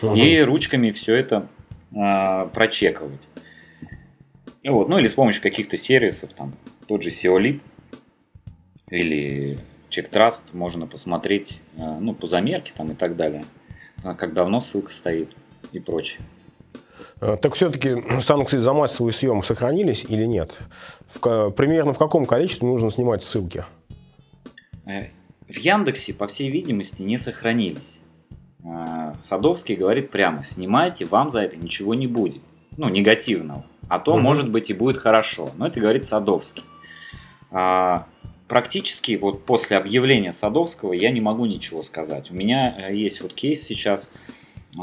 Угу. 0.00 0.14
И 0.14 0.40
ручками 0.40 0.92
все 0.92 1.14
это 1.14 1.48
а, 1.92 2.46
прочековать. 2.46 3.26
Вот, 4.64 4.88
ну 4.88 4.98
или 4.98 5.08
с 5.08 5.14
помощью 5.14 5.42
каких-то 5.42 5.76
сервисов, 5.76 6.32
там, 6.34 6.54
тот 6.86 7.02
же 7.02 7.08
SEOLib 7.08 7.60
или 8.90 9.58
CheckTrust 9.90 10.42
можно 10.52 10.86
посмотреть, 10.86 11.58
э, 11.76 11.98
ну, 12.00 12.14
по 12.14 12.28
замерке 12.28 12.72
там 12.76 12.92
и 12.92 12.94
так 12.94 13.16
далее, 13.16 13.44
а 14.04 14.14
как 14.14 14.34
давно 14.34 14.60
ссылка 14.60 14.92
стоит 14.92 15.30
и 15.72 15.80
прочее. 15.80 16.20
Э, 17.20 17.36
так 17.40 17.54
все-таки 17.54 17.96
санкции 18.20 18.58
за 18.58 18.72
массовый 18.72 19.12
съем 19.12 19.42
сохранились 19.42 20.04
или 20.08 20.24
нет? 20.24 20.58
В, 21.06 21.50
примерно 21.50 21.92
в 21.92 21.98
каком 21.98 22.26
количестве 22.26 22.68
нужно 22.68 22.90
снимать 22.90 23.22
ссылки? 23.22 23.64
Э, 24.86 25.06
в 25.48 25.56
Яндексе, 25.56 26.14
по 26.14 26.26
всей 26.26 26.50
видимости, 26.50 27.02
не 27.02 27.18
сохранились. 27.18 28.00
Садовский 29.18 29.76
говорит 29.76 30.10
прямо, 30.10 30.44
снимайте, 30.44 31.06
вам 31.06 31.30
за 31.30 31.40
это 31.40 31.56
ничего 31.56 31.94
не 31.94 32.06
будет. 32.06 32.42
Ну, 32.76 32.88
негативного 32.88 33.64
а 33.88 33.98
то, 33.98 34.12
угу. 34.12 34.20
может 34.20 34.50
быть, 34.50 34.70
и 34.70 34.74
будет 34.74 34.98
хорошо. 34.98 35.48
Но 35.56 35.66
это 35.66 35.80
говорит 35.80 36.04
Садовский. 36.04 36.62
А, 37.50 38.06
практически 38.46 39.16
вот 39.16 39.44
после 39.44 39.76
объявления 39.76 40.32
Садовского 40.32 40.92
я 40.92 41.10
не 41.10 41.20
могу 41.20 41.46
ничего 41.46 41.82
сказать. 41.82 42.30
У 42.30 42.34
меня 42.34 42.90
э, 42.90 42.94
есть 42.94 43.22
вот 43.22 43.32
кейс 43.32 43.62
сейчас 43.62 44.10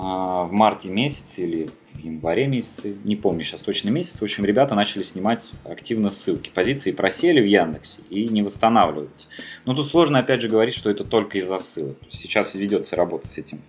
в 0.02 0.50
марте 0.52 0.90
месяце 0.90 1.44
или 1.44 1.70
в 1.94 2.00
январе 2.00 2.48
месяце, 2.48 2.96
не 3.06 3.16
помню 3.16 3.44
сейчас 3.44 3.62
точно 3.62 3.90
месяц. 3.90 4.20
В 4.20 4.24
общем, 4.24 4.44
ребята 4.44 4.76
начали 4.76 5.04
снимать 5.04 5.44
активно 5.64 6.12
ссылки. 6.12 6.52
Позиции 6.54 6.92
просели 6.92 7.40
в 7.40 7.46
Яндексе 7.46 8.02
и 8.10 8.28
не 8.28 8.42
восстанавливаются. 8.42 9.28
Но 9.64 9.74
тут 9.74 9.88
сложно 9.88 10.20
опять 10.20 10.42
же 10.42 10.50
говорить, 10.50 10.76
что 10.76 10.90
это 10.90 11.06
только 11.06 11.38
из-за 11.38 11.60
ссылок. 11.60 11.98
Сейчас 12.10 12.56
ведется 12.56 12.98
работа 12.98 13.30
с 13.30 13.38
этим 13.38 13.62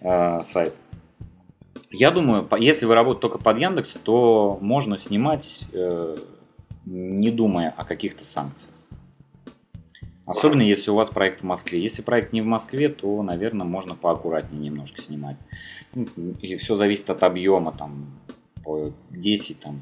э, 0.00 0.42
сайтом. 0.42 0.78
Я 1.92 2.10
думаю, 2.10 2.48
если 2.58 2.86
вы 2.86 2.96
работаете 2.96 3.20
только 3.22 3.38
под 3.38 3.58
Яндекс, 3.58 3.92
то 4.02 4.58
можно 4.60 4.98
снимать, 4.98 5.60
э, 5.72 6.16
не 6.84 7.30
думая 7.30 7.72
о 7.76 7.84
каких-то 7.84 8.24
санкциях. 8.24 8.74
Особенно 10.30 10.62
если 10.62 10.90
у 10.90 10.94
вас 10.94 11.10
проект 11.10 11.40
в 11.40 11.44
Москве. 11.44 11.82
Если 11.82 12.02
проект 12.02 12.32
не 12.32 12.40
в 12.40 12.46
Москве, 12.46 12.88
то, 12.88 13.22
наверное, 13.22 13.66
можно 13.66 13.96
поаккуратнее 13.96 14.62
немножко 14.62 15.00
снимать. 15.00 15.36
Ну, 15.94 16.06
и 16.40 16.56
все 16.56 16.76
зависит 16.76 17.10
от 17.10 17.22
объема, 17.24 17.72
там, 17.72 18.06
по 18.62 18.92
10, 19.10 19.58
там, 19.58 19.80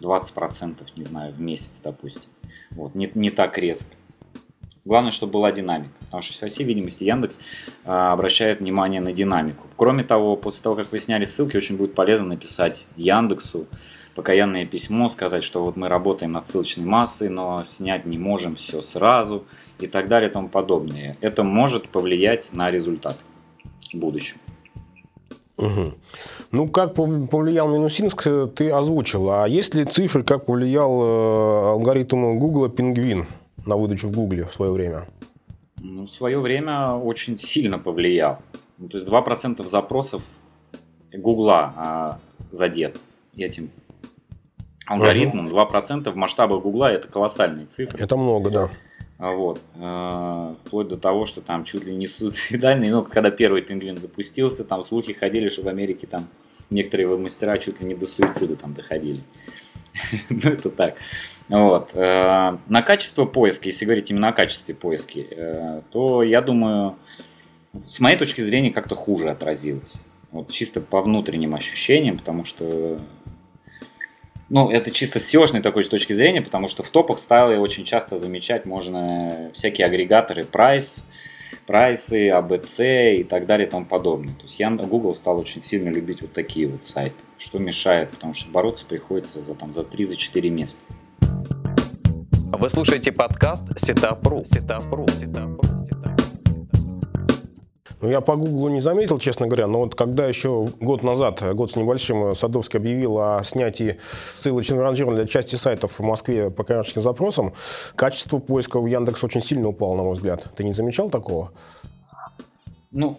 20%, 0.00 0.86
не 0.96 1.04
знаю, 1.04 1.34
в 1.34 1.40
месяц, 1.40 1.80
допустим. 1.84 2.30
Вот, 2.70 2.94
не, 2.94 3.10
не 3.14 3.30
так 3.30 3.58
резко. 3.58 3.94
Главное, 4.86 5.10
чтобы 5.10 5.32
была 5.32 5.52
динамика, 5.52 5.90
потому 6.00 6.22
что, 6.22 6.38
по 6.38 6.46
всей 6.46 6.64
видимости, 6.64 7.04
Яндекс 7.04 7.40
а, 7.84 8.12
обращает 8.12 8.60
внимание 8.60 9.00
на 9.00 9.12
динамику. 9.12 9.66
Кроме 9.76 10.04
того, 10.04 10.36
после 10.36 10.62
того, 10.62 10.76
как 10.76 10.90
вы 10.92 11.00
сняли 11.00 11.24
ссылки, 11.24 11.56
очень 11.56 11.76
будет 11.76 11.94
полезно 11.94 12.28
написать 12.28 12.86
Яндексу 12.96 13.66
покаянное 14.16 14.66
письмо, 14.66 15.08
сказать, 15.08 15.44
что 15.44 15.62
вот 15.62 15.76
мы 15.76 15.88
работаем 15.88 16.32
над 16.32 16.46
ссылочной 16.46 16.84
массой, 16.84 17.28
но 17.28 17.62
снять 17.64 18.06
не 18.06 18.18
можем 18.18 18.56
все 18.56 18.80
сразу 18.80 19.44
и 19.78 19.86
так 19.86 20.08
далее 20.08 20.28
и 20.28 20.32
тому 20.32 20.48
подобное. 20.48 21.16
Это 21.20 21.44
может 21.44 21.88
повлиять 21.88 22.52
на 22.52 22.70
результат 22.70 23.16
в 23.92 23.98
будущем. 23.98 24.38
Угу. 25.58 25.94
Ну, 26.50 26.68
как 26.68 26.94
повлиял 26.94 27.68
Минусинск, 27.68 28.26
ты 28.54 28.70
озвучил. 28.70 29.30
А 29.30 29.46
есть 29.46 29.74
ли 29.74 29.84
цифры, 29.84 30.22
как 30.22 30.46
повлиял 30.46 31.02
э, 31.02 31.70
алгоритм 31.72 32.38
Google 32.38 32.68
Пингвин? 32.68 33.26
на 33.66 33.76
выдачу 33.76 34.08
в 34.08 34.12
Гугле 34.12 34.44
в 34.44 34.52
свое 34.52 34.72
время? 34.72 35.06
Ну, 35.82 36.06
в 36.06 36.10
свое 36.10 36.40
время 36.40 36.94
очень 36.94 37.38
сильно 37.38 37.78
повлиял. 37.78 38.38
Ну, 38.78 38.88
то 38.88 38.96
есть 38.96 39.08
2% 39.08 39.64
запросов 39.66 40.22
Гугла 41.12 41.72
а, 41.76 42.18
задет 42.50 42.98
этим 43.36 43.70
алгоритмом. 44.86 45.48
2% 45.48 46.10
в 46.10 46.16
масштабах 46.16 46.62
Гугла 46.62 46.92
это 46.92 47.08
колоссальные 47.08 47.66
цифры. 47.66 48.02
Это 48.02 48.16
много, 48.16 48.50
да. 48.50 48.70
А, 49.18 49.32
вот. 49.32 49.60
А, 49.76 50.54
вплоть 50.64 50.88
до 50.88 50.96
того, 50.96 51.26
что 51.26 51.40
там 51.40 51.64
чуть 51.64 51.84
ли 51.84 51.94
не 51.94 52.06
суицидальный. 52.06 52.90
Ну, 52.90 53.04
когда 53.04 53.30
первый 53.30 53.62
пингвин 53.62 53.98
запустился, 53.98 54.64
там 54.64 54.82
слухи 54.82 55.12
ходили, 55.12 55.48
что 55.48 55.62
в 55.62 55.68
Америке 55.68 56.06
там 56.06 56.26
некоторые 56.70 57.08
мастера 57.16 57.58
чуть 57.58 57.80
ли 57.80 57.86
не 57.86 57.94
до 57.94 58.06
суицида 58.06 58.56
там 58.56 58.74
доходили. 58.74 59.22
ну, 60.30 60.50
это 60.50 60.70
так. 60.70 60.96
Вот. 61.48 61.90
Э, 61.94 62.58
на 62.68 62.82
качество 62.82 63.24
поиска, 63.24 63.66
если 63.66 63.84
говорить 63.84 64.10
именно 64.10 64.28
о 64.28 64.32
качестве 64.32 64.74
поиска, 64.74 65.20
э, 65.20 65.82
то 65.90 66.22
я 66.22 66.42
думаю, 66.42 66.96
с 67.88 68.00
моей 68.00 68.16
точки 68.16 68.40
зрения, 68.40 68.70
как-то 68.70 68.94
хуже 68.94 69.30
отразилось. 69.30 69.94
Вот 70.32 70.50
чисто 70.50 70.80
по 70.80 71.00
внутренним 71.00 71.54
ощущениям, 71.54 72.18
потому 72.18 72.44
что 72.44 72.98
ну, 74.48 74.70
это 74.70 74.90
чисто 74.90 75.18
с 75.18 75.34
SEO 75.34 75.60
такой 75.60 75.84
точки 75.84 76.12
зрения, 76.12 76.42
потому 76.42 76.68
что 76.68 76.82
в 76.82 76.90
топах 76.90 77.18
стало 77.18 77.58
очень 77.58 77.84
часто 77.84 78.16
замечать 78.16 78.64
можно 78.64 79.50
всякие 79.52 79.86
агрегаторы 79.86 80.42
Price, 80.42 81.02
прайсы, 81.66 82.30
АБЦ 82.30 82.80
и 83.20 83.26
так 83.28 83.46
далее 83.46 83.66
и 83.66 83.70
тому 83.70 83.86
подобное. 83.86 84.34
То 84.34 84.42
есть 84.42 84.58
я 84.60 84.70
Google 84.70 85.14
стал 85.14 85.38
очень 85.38 85.60
сильно 85.60 85.88
любить 85.88 86.22
вот 86.22 86.32
такие 86.32 86.68
вот 86.68 86.86
сайты, 86.86 87.16
что 87.38 87.58
мешает, 87.58 88.10
потому 88.10 88.34
что 88.34 88.50
бороться 88.50 88.84
приходится 88.86 89.40
за, 89.40 89.54
там, 89.54 89.72
за 89.72 89.80
3-4 89.80 90.48
места. 90.48 90.80
Вы 92.52 92.70
слушаете 92.70 93.12
подкаст 93.12 93.70
Setup.ru. 93.76 94.44
Setup.ru. 94.44 95.06
Setup.ru. 95.06 95.75
Ну, 98.06 98.12
я 98.12 98.20
по 98.20 98.36
Гуглу 98.36 98.68
не 98.68 98.80
заметил, 98.80 99.18
честно 99.18 99.48
говоря, 99.48 99.66
но 99.66 99.80
вот 99.80 99.96
когда 99.96 100.28
еще 100.28 100.68
год 100.80 101.02
назад, 101.02 101.42
год 101.56 101.72
с 101.72 101.74
небольшим, 101.74 102.36
Садовский 102.36 102.78
объявил 102.78 103.18
о 103.18 103.42
снятии 103.42 103.98
ссылочного 104.32 104.84
ранжирования 104.84 105.24
для 105.24 105.28
части 105.28 105.56
сайтов 105.56 105.98
в 105.98 106.04
Москве 106.04 106.50
по 106.50 106.62
коммерческим 106.62 107.02
запросам, 107.02 107.52
качество 107.96 108.38
поиска 108.38 108.78
в 108.78 108.86
Яндекс 108.86 109.24
очень 109.24 109.42
сильно 109.42 109.70
упало, 109.70 109.96
на 109.96 110.04
мой 110.04 110.12
взгляд. 110.12 110.46
Ты 110.54 110.62
не 110.62 110.72
замечал 110.72 111.10
такого? 111.10 111.50
Ну, 112.92 113.18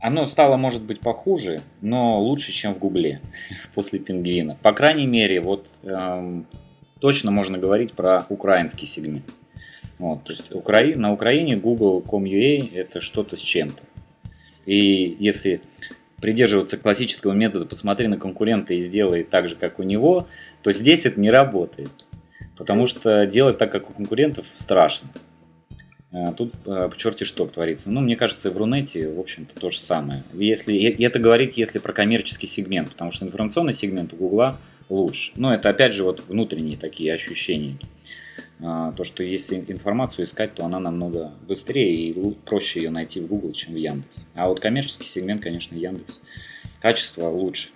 оно 0.00 0.26
стало, 0.26 0.56
может 0.56 0.82
быть, 0.82 0.98
похуже, 0.98 1.60
но 1.80 2.18
лучше, 2.18 2.50
чем 2.50 2.74
в 2.74 2.80
Гугле 2.80 3.20
после 3.76 4.00
пингвина. 4.00 4.58
По 4.60 4.72
крайней 4.72 5.06
мере, 5.06 5.40
вот 5.40 5.68
эм, 5.84 6.48
точно 6.98 7.30
можно 7.30 7.58
говорить 7.58 7.92
про 7.92 8.26
украинский 8.28 8.88
сегмент. 8.88 9.24
Вот, 9.98 10.24
то 10.24 10.32
есть 10.32 10.52
Укра... 10.52 10.82
на 10.96 11.12
Украине 11.12 11.56
Google.com.ua 11.56 12.74
это 12.74 13.00
что-то 13.00 13.36
с 13.36 13.40
чем-то. 13.40 13.82
И 14.66 15.16
если 15.18 15.60
придерживаться 16.20 16.76
классического 16.76 17.32
метода 17.32 17.66
«посмотри 17.66 18.06
на 18.06 18.16
конкурента 18.16 18.74
и 18.74 18.78
сделай 18.78 19.24
так 19.24 19.48
же, 19.48 19.56
как 19.56 19.78
у 19.78 19.82
него», 19.82 20.26
то 20.62 20.72
здесь 20.72 21.04
это 21.04 21.20
не 21.20 21.30
работает. 21.30 21.90
Потому 22.56 22.86
что 22.86 23.26
делать 23.26 23.58
так, 23.58 23.70
как 23.70 23.90
у 23.90 23.92
конкурентов, 23.92 24.46
страшно. 24.54 25.10
А 26.12 26.32
тут 26.32 26.52
а, 26.66 26.90
черти 26.96 27.24
что 27.24 27.44
творится. 27.46 27.90
Ну, 27.90 28.00
мне 28.00 28.16
кажется, 28.16 28.50
в 28.50 28.56
Рунете, 28.56 29.08
в 29.10 29.18
общем-то, 29.18 29.60
то 29.60 29.70
же 29.70 29.80
самое. 29.80 30.22
Если, 30.32 30.72
и 30.72 31.04
это 31.04 31.18
говорит, 31.18 31.54
если 31.54 31.80
про 31.80 31.92
коммерческий 31.92 32.46
сегмент, 32.46 32.90
потому 32.90 33.10
что 33.10 33.26
информационный 33.26 33.72
сегмент 33.72 34.12
у 34.12 34.16
Гугла 34.16 34.56
лучше. 34.88 35.32
Но 35.34 35.52
это, 35.52 35.70
опять 35.70 35.92
же, 35.92 36.04
вот 36.04 36.22
внутренние 36.28 36.76
такие 36.76 37.12
ощущения. 37.12 37.78
А, 38.62 38.92
то, 38.92 39.04
что 39.04 39.22
если 39.22 39.64
информацию 39.68 40.24
искать, 40.24 40.54
то 40.54 40.64
она 40.64 40.78
намного 40.78 41.32
быстрее 41.46 42.10
и 42.10 42.34
проще 42.44 42.82
ее 42.82 42.90
найти 42.90 43.20
в 43.20 43.26
Google, 43.26 43.52
чем 43.52 43.74
в 43.74 43.76
Яндекс. 43.76 44.26
А 44.34 44.48
вот 44.48 44.60
коммерческий 44.60 45.08
сегмент, 45.08 45.42
конечно, 45.42 45.74
Яндекс. 45.74 46.20
Качество 46.80 47.28
лучше. 47.28 47.70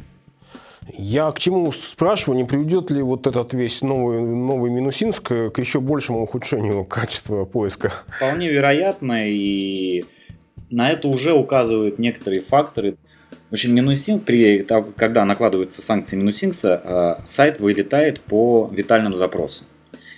Я 0.90 1.30
к 1.32 1.38
чему 1.38 1.70
спрашиваю, 1.72 2.38
не 2.38 2.44
приведет 2.44 2.90
ли 2.90 3.02
вот 3.02 3.26
этот 3.26 3.52
весь 3.52 3.82
новый, 3.82 4.20
новый 4.22 4.70
Минусинск 4.70 5.28
к 5.28 5.58
еще 5.58 5.80
большему 5.80 6.22
ухудшению 6.22 6.84
качества 6.84 7.44
поиска? 7.44 7.92
Вполне 8.06 8.48
вероятно, 8.48 9.28
и 9.28 10.04
на 10.70 10.90
это 10.90 11.08
уже 11.08 11.34
указывают 11.34 11.98
некоторые 11.98 12.40
факторы. 12.40 12.96
В 13.50 13.52
общем, 13.52 13.74
Минусинг, 13.74 14.24
при, 14.24 14.66
когда 14.96 15.24
накладываются 15.26 15.82
санкции 15.82 16.16
Минусинкса, 16.16 17.20
сайт 17.26 17.60
вылетает 17.60 18.22
по 18.22 18.70
витальным 18.72 19.12
запросам. 19.12 19.66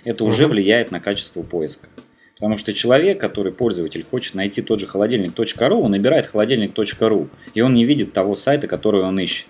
Это 0.03 0.23
уже 0.23 0.47
влияет 0.47 0.91
на 0.91 0.99
качество 0.99 1.41
поиска. 1.41 1.87
Потому 2.35 2.57
что 2.57 2.73
человек, 2.73 3.21
который 3.21 3.53
пользователь, 3.53 4.03
хочет 4.09 4.33
найти 4.33 4.63
тот 4.63 4.79
же 4.79 4.87
холодильник.ру, 4.87 5.79
он 5.79 5.91
набирает 5.91 6.25
холодильник.ру, 6.25 7.29
и 7.53 7.61
он 7.61 7.75
не 7.75 7.85
видит 7.85 8.13
того 8.13 8.35
сайта, 8.35 8.67
который 8.67 9.03
он 9.03 9.19
ищет. 9.19 9.45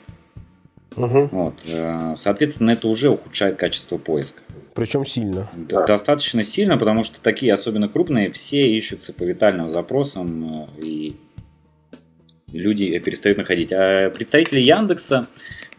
Угу. 0.97 1.29
Вот. 1.31 1.53
Э, 1.67 2.15
соответственно, 2.17 2.71
это 2.71 2.89
уже 2.89 3.09
ухудшает 3.09 3.55
качество 3.55 3.97
поиска. 3.97 4.41
Причем 4.73 5.05
сильно. 5.05 5.49
Да. 5.55 5.85
Достаточно 5.85 6.43
сильно, 6.43 6.77
потому 6.77 7.05
что 7.05 7.21
такие, 7.21 7.53
особенно 7.53 7.87
крупные, 7.87 8.29
все 8.31 8.69
ищутся 8.69 9.13
по 9.13 9.23
витальным 9.23 9.69
запросам, 9.69 10.67
э, 10.77 10.81
и 10.81 11.15
люди 12.51 12.99
перестают 12.99 13.37
находить. 13.37 13.71
А 13.71 14.09
представители 14.09 14.59
Яндекса 14.59 15.27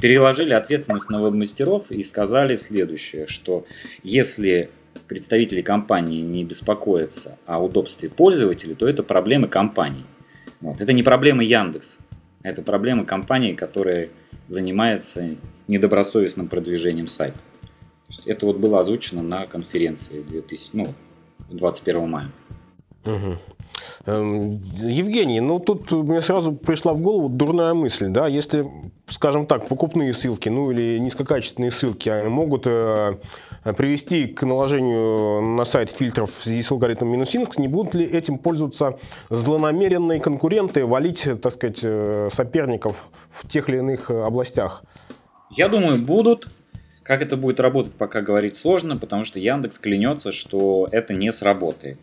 переложили 0.02 0.52
ответственность 0.52 1.08
на 1.10 1.22
веб-мастеров 1.22 1.92
и 1.92 2.02
сказали 2.02 2.56
следующее, 2.56 3.28
что 3.28 3.64
если 4.02 4.68
представители 5.06 5.62
компании 5.62 6.22
не 6.22 6.44
беспокоятся 6.44 7.38
о 7.46 7.62
удобстве 7.62 8.10
пользователей, 8.10 8.74
то 8.74 8.88
это 8.88 9.04
проблемы 9.04 9.46
компании. 9.46 10.04
Вот. 10.60 10.80
Это 10.80 10.92
не 10.92 11.04
проблемы 11.04 11.44
Яндекса, 11.44 11.98
это 12.42 12.62
проблемы 12.62 13.04
компании, 13.04 13.54
которая 13.54 14.08
занимается 14.48 15.36
недобросовестным 15.68 16.48
продвижением 16.48 17.06
сайта. 17.06 17.38
Это 18.26 18.46
вот 18.46 18.56
было 18.56 18.80
озвучено 18.80 19.22
на 19.22 19.46
конференции 19.46 20.20
2000, 20.20 20.70
ну, 20.72 20.86
21 21.48 22.10
мая. 22.10 22.32
Угу. 23.04 23.38
Евгений, 24.06 25.40
ну 25.40 25.60
тут 25.60 25.92
мне 25.92 26.20
сразу 26.22 26.52
пришла 26.52 26.92
в 26.92 27.00
голову 27.00 27.28
дурная 27.28 27.72
мысль, 27.72 28.08
да, 28.08 28.26
если, 28.26 28.66
скажем 29.06 29.46
так, 29.46 29.68
покупные 29.68 30.12
ссылки, 30.12 30.48
ну 30.48 30.72
или 30.72 30.98
низкокачественные 30.98 31.70
ссылки 31.70 32.26
могут 32.26 32.64
э, 32.66 33.16
привести 33.76 34.26
к 34.26 34.42
наложению 34.42 35.40
на 35.40 35.64
сайт 35.64 35.90
фильтров 35.90 36.34
в 36.34 36.42
связи 36.42 36.62
с 36.62 36.72
алгоритмом 36.72 37.12
Минусинск, 37.12 37.58
не 37.58 37.68
будут 37.68 37.94
ли 37.94 38.04
этим 38.04 38.38
пользоваться 38.38 38.98
злонамеренные 39.30 40.20
конкуренты, 40.20 40.84
валить, 40.84 41.28
так 41.40 41.52
сказать, 41.52 41.80
э, 41.82 42.28
соперников 42.32 43.08
в 43.30 43.48
тех 43.48 43.68
или 43.68 43.78
иных 43.78 44.10
областях? 44.10 44.82
Я 45.50 45.68
думаю, 45.68 46.02
будут. 46.02 46.48
Как 47.04 47.20
это 47.20 47.36
будет 47.36 47.60
работать, 47.60 47.92
пока 47.92 48.20
говорить 48.20 48.56
сложно, 48.56 48.96
потому 48.96 49.24
что 49.24 49.38
Яндекс 49.38 49.78
клянется, 49.78 50.30
что 50.32 50.88
это 50.92 51.14
не 51.14 51.32
сработает. 51.32 51.98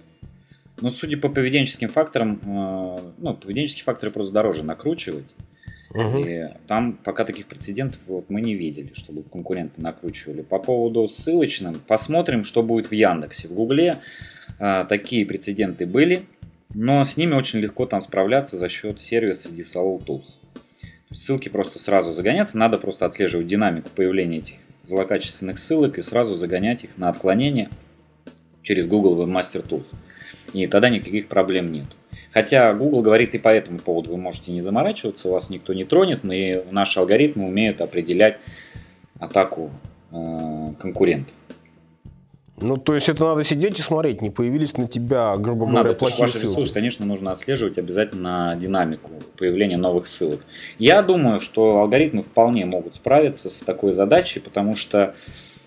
Но 0.82 0.92
судя 0.92 1.18
по 1.18 1.30
поведенческим 1.30 1.90
факторам, 1.90 2.40
э, 2.46 3.12
ну, 3.18 3.34
поведенческие 3.36 3.84
факторы 3.84 4.12
просто 4.12 4.34
дороже 4.34 4.64
накручивать. 4.64 5.26
Угу. 5.92 6.20
И 6.20 6.48
там 6.68 6.94
пока 6.94 7.26
таких 7.26 7.48
прецедентов 7.48 8.00
вот, 8.08 8.30
мы 8.30 8.42
не 8.42 8.54
видели, 8.54 8.92
чтобы 8.94 9.24
конкуренты 9.24 9.82
накручивали. 9.82 10.42
По 10.42 10.60
поводу 10.60 11.08
ссылочным, 11.08 11.76
посмотрим, 11.88 12.44
что 12.44 12.62
будет 12.62 12.88
в 12.88 12.94
Яндексе. 12.94 13.48
В 13.48 13.54
Гугле 13.54 13.98
а, 14.60 14.86
такие 14.86 15.26
прецеденты 15.26 15.88
были, 15.88 16.22
но 16.74 17.04
с 17.04 17.18
ними 17.18 17.34
очень 17.34 17.60
легко 17.60 17.88
там 17.88 18.02
справляться 18.02 18.58
за 18.58 18.70
счет 18.70 19.02
сервиса 19.02 19.50
Disavow 19.50 20.00
Tools. 20.06 20.38
Ссылки 21.12 21.50
просто 21.50 21.80
сразу 21.80 22.14
загоняться, 22.14 22.56
надо 22.58 22.78
просто 22.78 23.08
отслеживать 23.08 23.48
динамику 23.48 23.90
появления 23.96 24.38
этих 24.38 24.56
злокачественных 24.86 25.58
ссылок 25.58 25.98
и 25.98 26.04
сразу 26.04 26.36
загонять 26.36 26.84
их 26.84 26.92
на 26.98 27.10
отклонение 27.10 27.70
через 28.62 28.86
Google 28.86 29.20
Webmaster 29.24 29.68
Tools. 29.68 29.88
И 30.54 30.68
тогда 30.68 30.90
никаких 30.90 31.28
проблем 31.28 31.72
нет. 31.72 31.86
Хотя 32.32 32.74
Google 32.74 33.02
говорит 33.02 33.34
и 33.34 33.40
по 33.40 33.50
этому 33.50 33.80
поводу 33.80 34.12
вы 34.12 34.18
можете 34.18 34.52
не 34.52 34.62
заморачиваться, 34.62 35.30
вас 35.30 35.50
никто 35.50 35.74
не 35.74 35.84
тронет, 35.84 36.24
и 36.24 36.64
наши 36.72 37.00
алгоритмы 37.00 37.48
умеют 37.48 37.82
определять 37.82 38.38
атаку 39.20 39.72
э, 40.12 40.74
конкурента. 40.80 41.32
Ну, 42.62 42.76
то 42.76 42.94
есть 42.94 43.08
это 43.08 43.24
надо 43.24 43.44
сидеть 43.44 43.80
и 43.80 43.82
смотреть, 43.82 44.22
не 44.22 44.30
появились 44.30 44.76
на 44.76 44.88
тебя, 44.88 45.38
грубо 45.38 45.66
говоря, 45.66 45.84
надо, 45.84 45.96
плохие 45.96 46.20
ваш 46.20 46.32
ссылки. 46.32 46.46
ресурс, 46.46 46.72
конечно, 46.72 47.06
нужно 47.06 47.32
отслеживать 47.32 47.78
обязательно 47.78 48.58
динамику 48.60 49.12
появления 49.38 49.78
новых 49.78 50.08
ссылок. 50.08 50.42
Я 50.78 51.02
думаю, 51.02 51.40
что 51.40 51.80
алгоритмы 51.80 52.22
вполне 52.22 52.66
могут 52.66 52.96
справиться 52.96 53.50
с 53.50 53.64
такой 53.64 53.94
задачей, 53.94 54.42
потому 54.42 54.76
что 54.76 55.16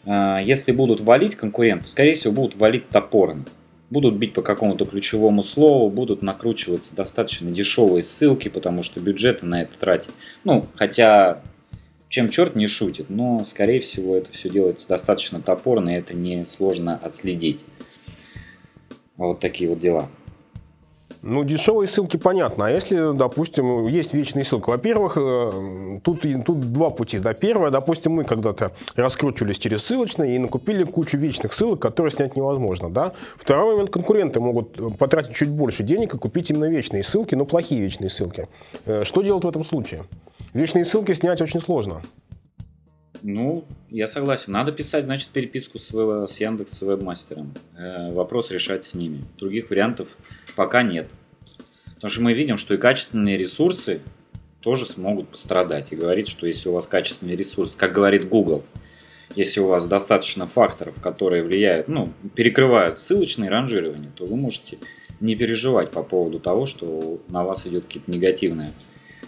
э, 0.04 0.38
если 0.44 0.72
будут 0.72 1.00
валить 1.00 1.34
конкурентов, 1.34 1.88
скорее 1.88 2.14
всего, 2.14 2.32
будут 2.34 2.56
валить 2.56 2.88
топорно 2.90 3.46
будут 3.92 4.16
бить 4.16 4.32
по 4.32 4.40
какому-то 4.40 4.86
ключевому 4.86 5.42
слову, 5.42 5.90
будут 5.90 6.22
накручиваться 6.22 6.96
достаточно 6.96 7.50
дешевые 7.50 8.02
ссылки, 8.02 8.48
потому 8.48 8.82
что 8.82 9.00
бюджеты 9.00 9.44
на 9.44 9.62
это 9.62 9.78
тратить. 9.78 10.12
Ну, 10.44 10.66
хотя 10.76 11.42
чем 12.08 12.30
черт 12.30 12.56
не 12.56 12.66
шутит, 12.66 13.10
но, 13.10 13.44
скорее 13.44 13.80
всего, 13.80 14.16
это 14.16 14.32
все 14.32 14.48
делается 14.48 14.88
достаточно 14.88 15.40
топорно, 15.42 15.90
и 15.90 15.98
это 15.98 16.14
не 16.14 16.46
сложно 16.46 16.96
отследить. 16.96 17.60
Вот 19.16 19.40
такие 19.40 19.68
вот 19.68 19.78
дела. 19.78 20.08
Ну, 21.22 21.44
дешевые 21.44 21.86
ссылки 21.86 22.16
понятно. 22.16 22.66
А 22.66 22.70
если, 22.70 23.16
допустим, 23.16 23.86
есть 23.86 24.12
вечные 24.12 24.44
ссылки? 24.44 24.68
Во-первых, 24.68 25.16
э, 25.16 26.00
тут, 26.02 26.22
тут 26.22 26.72
два 26.72 26.90
пути. 26.90 27.20
Да, 27.20 27.32
первое, 27.32 27.70
допустим, 27.70 28.12
мы 28.12 28.24
когда-то 28.24 28.72
раскручивались 28.96 29.58
через 29.58 29.84
ссылочные 29.84 30.34
и 30.34 30.38
накупили 30.38 30.82
кучу 30.82 31.16
вечных 31.16 31.52
ссылок, 31.52 31.80
которые 31.80 32.10
снять 32.10 32.34
невозможно. 32.34 32.90
Да? 32.90 33.12
Второй 33.36 33.74
момент, 33.74 33.90
конкуренты 33.90 34.40
могут 34.40 34.98
потратить 34.98 35.36
чуть 35.36 35.48
больше 35.48 35.84
денег 35.84 36.14
и 36.14 36.18
купить 36.18 36.50
именно 36.50 36.64
вечные 36.64 37.04
ссылки, 37.04 37.36
но 37.36 37.44
плохие 37.44 37.80
вечные 37.80 38.10
ссылки. 38.10 38.48
Э, 38.84 39.04
что 39.04 39.22
делать 39.22 39.44
в 39.44 39.48
этом 39.48 39.62
случае? 39.62 40.04
Вечные 40.54 40.84
ссылки 40.84 41.12
снять 41.12 41.40
очень 41.40 41.60
сложно. 41.60 42.02
Ну, 43.22 43.64
я 43.90 44.08
согласен. 44.08 44.52
Надо 44.52 44.72
писать, 44.72 45.06
значит, 45.06 45.28
переписку 45.28 45.78
с, 45.78 45.90
с 45.92 46.40
Яндекс 46.40 46.72
с 46.72 46.82
вебмастером. 46.82 47.54
Э, 47.78 48.12
вопрос 48.12 48.50
решать 48.50 48.84
с 48.84 48.94
ними. 48.94 49.24
Других 49.38 49.70
вариантов 49.70 50.08
Пока 50.56 50.82
нет. 50.82 51.08
Потому 51.94 52.10
что 52.10 52.22
мы 52.22 52.32
видим, 52.32 52.56
что 52.58 52.74
и 52.74 52.78
качественные 52.78 53.36
ресурсы 53.36 54.00
тоже 54.60 54.86
смогут 54.86 55.28
пострадать. 55.28 55.92
И 55.92 55.96
говорит, 55.96 56.28
что 56.28 56.46
если 56.46 56.68
у 56.68 56.72
вас 56.72 56.86
качественный 56.86 57.36
ресурс, 57.36 57.76
как 57.76 57.92
говорит 57.92 58.28
Google, 58.28 58.64
если 59.34 59.60
у 59.60 59.66
вас 59.66 59.86
достаточно 59.86 60.46
факторов, 60.46 61.00
которые 61.00 61.42
влияют, 61.42 61.88
ну, 61.88 62.12
перекрывают 62.34 62.98
ссылочные 62.98 63.50
ранжирования, 63.50 64.10
то 64.14 64.26
вы 64.26 64.36
можете 64.36 64.78
не 65.20 65.36
переживать 65.36 65.90
по 65.90 66.02
поводу 66.02 66.38
того, 66.38 66.66
что 66.66 67.20
на 67.28 67.44
вас 67.44 67.66
идет 67.66 67.84
какие-то 67.84 68.10
негативные 68.10 68.72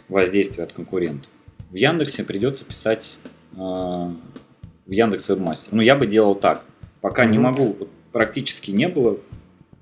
воздействия 0.08 0.64
от 0.64 0.72
конкурентов. 0.72 1.30
В 1.70 1.76
Яндексе 1.76 2.24
придется 2.24 2.64
писать 2.64 3.16
э, 3.52 3.56
в 3.56 4.90
Яндекс 4.90 5.28
Вебмастер. 5.28 5.72
Ну, 5.72 5.82
я 5.82 5.96
бы 5.96 6.06
делал 6.06 6.34
так. 6.34 6.64
Пока 7.00 7.24
mm-hmm. 7.24 7.30
не 7.30 7.38
могу, 7.38 7.76
практически 8.12 8.70
не 8.70 8.88
было 8.88 9.18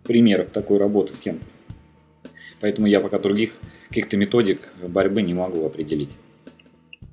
примеров 0.05 0.49
такой 0.49 0.79
работы 0.79 1.13
с 1.13 1.23
Яндексом. 1.23 1.61
Поэтому 2.61 2.87
я 2.87 3.01
пока 3.01 3.19
других 3.19 3.57
каких-то 3.89 4.17
методик 4.17 4.73
борьбы 4.83 5.23
не 5.23 5.35
могу 5.35 5.65
определить. 5.67 6.17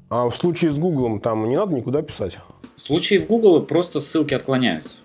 А 0.10 0.30
в 0.30 0.36
случае 0.36 0.71
с 0.71 0.80
Гуглом 0.80 1.19
там 1.19 1.47
не 1.47 1.56
надо 1.56 1.73
никуда 1.73 2.02
писать? 2.02 2.38
В 2.75 2.82
случае 2.82 3.19
в 3.19 3.28
Google 3.28 3.62
просто 3.63 3.99
ссылки 3.99 4.34
отклоняются. 4.34 4.97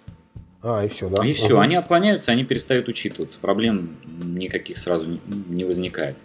А, 0.62 0.82
и 0.84 0.88
все, 0.88 1.10
да? 1.10 1.26
И 1.26 1.34
все, 1.34 1.54
угу. 1.54 1.60
они 1.60 1.74
отклоняются, 1.74 2.32
они 2.32 2.44
перестают 2.44 2.88
учитываться. 2.88 3.38
Проблем 3.38 3.96
никаких 4.24 4.78
сразу 4.78 5.18
не 5.48 5.64
возникает. 5.64 6.16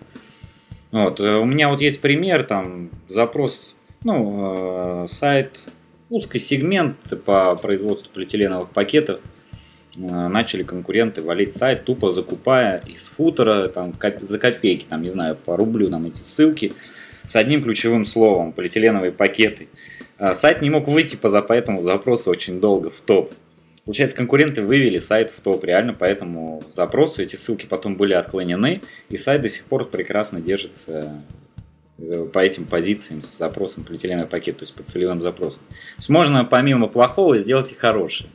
Вот, 0.91 1.19
э, 1.19 1.35
у 1.35 1.45
меня 1.45 1.69
вот 1.69 1.81
есть 1.81 1.99
пример, 2.01 2.43
там, 2.43 2.89
запрос, 3.07 3.75
ну, 4.03 5.03
э, 5.03 5.07
сайт, 5.09 5.59
узкий 6.09 6.39
сегмент 6.39 6.95
по 7.25 7.55
производству 7.57 8.09
полиэтиленовых 8.13 8.69
пакетов, 8.69 9.19
начали 9.99 10.63
конкуренты 10.63 11.21
валить 11.21 11.53
сайт, 11.53 11.83
тупо 11.83 12.11
закупая 12.11 12.81
из 12.85 13.07
футера 13.07 13.67
там, 13.67 13.93
за 14.21 14.39
копейки, 14.39 14.85
там, 14.87 15.01
не 15.01 15.09
знаю, 15.09 15.35
по 15.35 15.57
рублю 15.57 15.89
там 15.89 16.05
эти 16.05 16.21
ссылки 16.21 16.73
с 17.25 17.35
одним 17.35 17.61
ключевым 17.61 18.05
словом, 18.05 18.53
полиэтиленовые 18.53 19.11
пакеты. 19.11 19.67
А 20.17 20.33
сайт 20.33 20.61
не 20.61 20.69
мог 20.69 20.87
выйти 20.87 21.15
по 21.15 21.29
по 21.41 21.53
этому 21.53 21.81
запросу 21.81 22.31
очень 22.31 22.59
долго 22.59 22.89
в 22.89 23.01
топ. 23.01 23.33
Получается, 23.85 24.15
конкуренты 24.15 24.61
вывели 24.61 24.99
сайт 24.99 25.31
в 25.31 25.41
топ, 25.41 25.63
реально 25.63 25.93
по 25.93 26.05
этому 26.05 26.63
запросу. 26.69 27.21
Эти 27.21 27.35
ссылки 27.35 27.65
потом 27.65 27.95
были 27.95 28.13
отклонены, 28.13 28.81
и 29.09 29.17
сайт 29.17 29.41
до 29.41 29.49
сих 29.49 29.65
пор 29.65 29.85
прекрасно 29.85 30.39
держится 30.39 31.23
э, 31.97 32.25
по 32.31 32.39
этим 32.39 32.65
позициям 32.65 33.21
с 33.21 33.37
запросом 33.37 33.83
полиэтиленовый 33.83 34.29
пакет, 34.29 34.57
то 34.57 34.63
есть 34.63 34.75
по 34.75 34.83
целевым 34.83 35.21
запросам. 35.21 35.63
То 35.67 35.75
есть 35.97 36.09
можно 36.09 36.45
помимо 36.45 36.87
плохого 36.87 37.37
сделать 37.37 37.71
и 37.71 37.75
хорошее. 37.75 38.29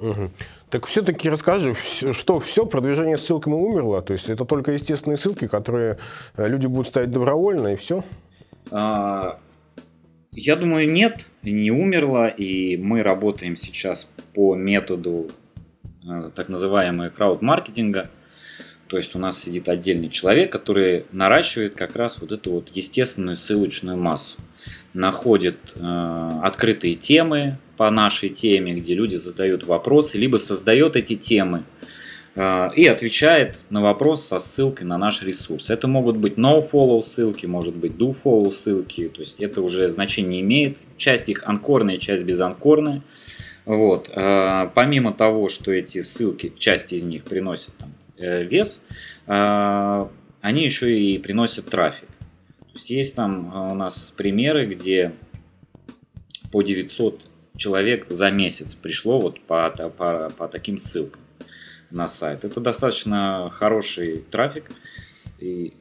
Мгм. 0.00 0.30
Так 0.70 0.86
все-таки 0.86 1.28
расскажи, 1.28 1.74
что 1.74 2.38
все 2.38 2.64
продвижение 2.64 3.18
ссылками 3.18 3.54
умерло? 3.54 4.00
То 4.02 4.12
есть 4.12 4.28
это 4.28 4.44
только 4.44 4.72
естественные 4.72 5.16
ссылки, 5.16 5.46
которые 5.46 5.98
э, 6.36 6.48
люди 6.48 6.66
будут 6.66 6.86
ставить 6.86 7.10
добровольно, 7.10 7.68
и 7.68 7.76
все? 7.76 8.04
А, 8.70 9.38
Я 10.32 10.56
думаю, 10.56 10.90
нет, 10.90 11.28
не 11.42 11.70
умерла, 11.70 12.28
и 12.28 12.76
мы 12.76 13.02
работаем 13.02 13.56
сейчас 13.56 14.08
по 14.34 14.54
методу 14.54 15.28
э, 16.08 16.30
так 16.34 16.48
называемого 16.48 17.10
крауд-маркетинга. 17.10 18.10
То 18.86 18.96
есть 18.96 19.14
у 19.14 19.18
нас 19.18 19.42
сидит 19.42 19.68
отдельный 19.68 20.08
человек, 20.08 20.50
который 20.50 21.06
наращивает 21.12 21.74
как 21.74 21.94
раз 21.94 22.20
вот 22.20 22.32
эту 22.32 22.52
вот 22.52 22.70
естественную 22.74 23.36
ссылочную 23.36 23.98
массу. 23.98 24.38
Находит 24.92 25.56
э, 25.74 26.30
открытые 26.42 26.94
темы 26.94 27.58
по 27.76 27.90
нашей 27.90 28.28
теме, 28.28 28.74
где 28.74 28.94
люди 28.94 29.16
задают 29.16 29.64
вопросы, 29.64 30.18
либо 30.18 30.38
создает 30.38 30.96
эти 30.96 31.16
темы 31.16 31.64
э, 32.34 32.70
и 32.74 32.86
отвечает 32.86 33.58
на 33.70 33.80
вопрос 33.80 34.24
со 34.24 34.38
ссылкой 34.38 34.86
на 34.86 34.98
наш 34.98 35.22
ресурс. 35.22 35.70
Это 35.70 35.88
могут 35.88 36.16
быть 36.16 36.34
no-follow 36.34 37.02
ссылки, 37.02 37.46
может 37.46 37.76
быть 37.76 37.92
do-follow 37.92 38.52
ссылки, 38.52 39.08
то 39.08 39.20
есть 39.20 39.40
это 39.40 39.62
уже 39.62 39.90
значение 39.90 40.30
не 40.30 40.40
имеет. 40.40 40.78
Часть 40.96 41.28
их 41.28 41.42
анкорная, 41.46 41.98
часть 41.98 42.24
безанкорная. 42.24 43.02
Вот. 43.64 44.10
э, 44.12 44.70
Помимо 44.74 45.12
того, 45.12 45.48
что 45.48 45.72
эти 45.72 46.02
ссылки, 46.02 46.52
часть 46.58 46.92
из 46.92 47.04
них 47.04 47.24
приносят 47.24 47.74
там, 47.76 47.92
э, 48.16 48.42
вес, 48.42 48.82
э, 49.26 50.06
они 50.40 50.64
еще 50.64 50.98
и 50.98 51.18
приносят 51.18 51.66
трафик. 51.66 52.08
Есть 52.80 52.90
есть 52.90 53.14
там 53.14 53.52
э, 53.52 53.72
у 53.72 53.74
нас 53.74 54.10
примеры, 54.16 54.64
где 54.64 55.12
по 56.50 56.62
900 56.62 57.20
человек 57.54 58.06
за 58.08 58.30
месяц 58.30 58.74
пришло 58.74 59.20
вот 59.20 59.38
по, 59.42 59.68
по, 59.70 60.30
по 60.30 60.48
таким 60.48 60.78
ссылкам 60.78 61.20
на 61.90 62.08
сайт. 62.08 62.42
Это 62.42 62.58
достаточно 62.58 63.50
хороший 63.52 64.18
трафик, 64.18 64.70
и, 65.38 65.74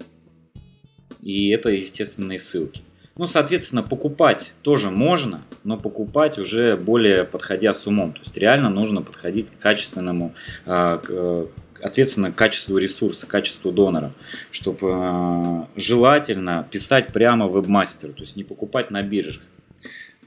и 1.21 1.49
это 1.51 1.69
естественные 1.69 2.37
ссылки. 2.37 2.81
Ну, 3.15 3.25
соответственно, 3.27 3.81
покупать 3.81 4.51
тоже 4.61 4.89
можно, 4.89 5.41
но 5.63 5.77
покупать 5.77 6.37
уже 6.37 6.75
более 6.75 7.23
подходя 7.23 7.71
с 7.71 7.87
умом. 7.87 8.11
То 8.11 8.19
есть 8.19 8.35
реально 8.35 8.69
нужно 8.69 9.01
подходить 9.01 9.49
к 9.49 9.57
качественному, 9.57 10.33
э, 10.65 10.99
к, 11.01 11.47
ответственно 11.81 12.31
к 12.31 12.35
качеству 12.35 12.77
ресурса, 12.77 13.27
качеству 13.27 13.71
донора, 13.71 14.13
чтобы 14.51 14.89
э, 14.91 15.65
желательно 15.75 16.67
писать 16.69 17.13
прямо 17.13 17.47
вебмастеру, 17.47 18.13
то 18.13 18.21
есть 18.21 18.35
не 18.35 18.43
покупать 18.43 18.91
на 18.91 19.01
биржах. 19.01 19.43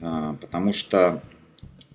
Э, 0.01 0.35
Потому 0.39 0.73
что, 0.73 1.21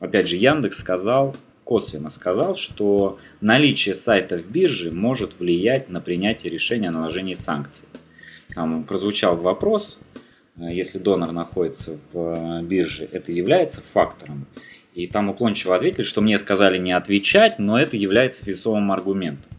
опять 0.01 0.29
же, 0.29 0.37
Яндекс 0.37 0.79
сказал, 0.79 1.37
косвенно 1.64 2.11
сказал, 2.11 2.57
что 2.57 3.18
наличие 3.40 3.94
сайта 3.94 4.38
в 4.38 4.47
бирже 4.51 4.90
может 4.90 5.38
влиять 5.38 5.90
на 5.90 6.01
принятие 6.01 6.51
решения 6.51 6.88
о 6.88 6.92
наложении 6.92 7.35
санкций. 7.35 7.88
Там 8.55 8.85
прозвучал 8.85 9.37
вопрос, 9.37 9.99
э, 10.57 10.73
если 10.73 10.99
донор 10.99 11.33
находится 11.33 11.99
в 12.12 12.62
бирже, 12.62 13.09
это 13.12 13.33
является 13.33 13.83
фактором. 13.92 14.47
И 14.98 15.06
там 15.06 15.28
уклончиво 15.28 15.76
ответили, 15.76 16.02
что 16.02 16.20
мне 16.20 16.37
сказали 16.38 16.76
не 16.76 16.90
отвечать, 16.90 17.61
но 17.61 17.78
это 17.78 17.96
является 17.96 18.44
весомым 18.44 18.90
аргументом. 18.90 19.52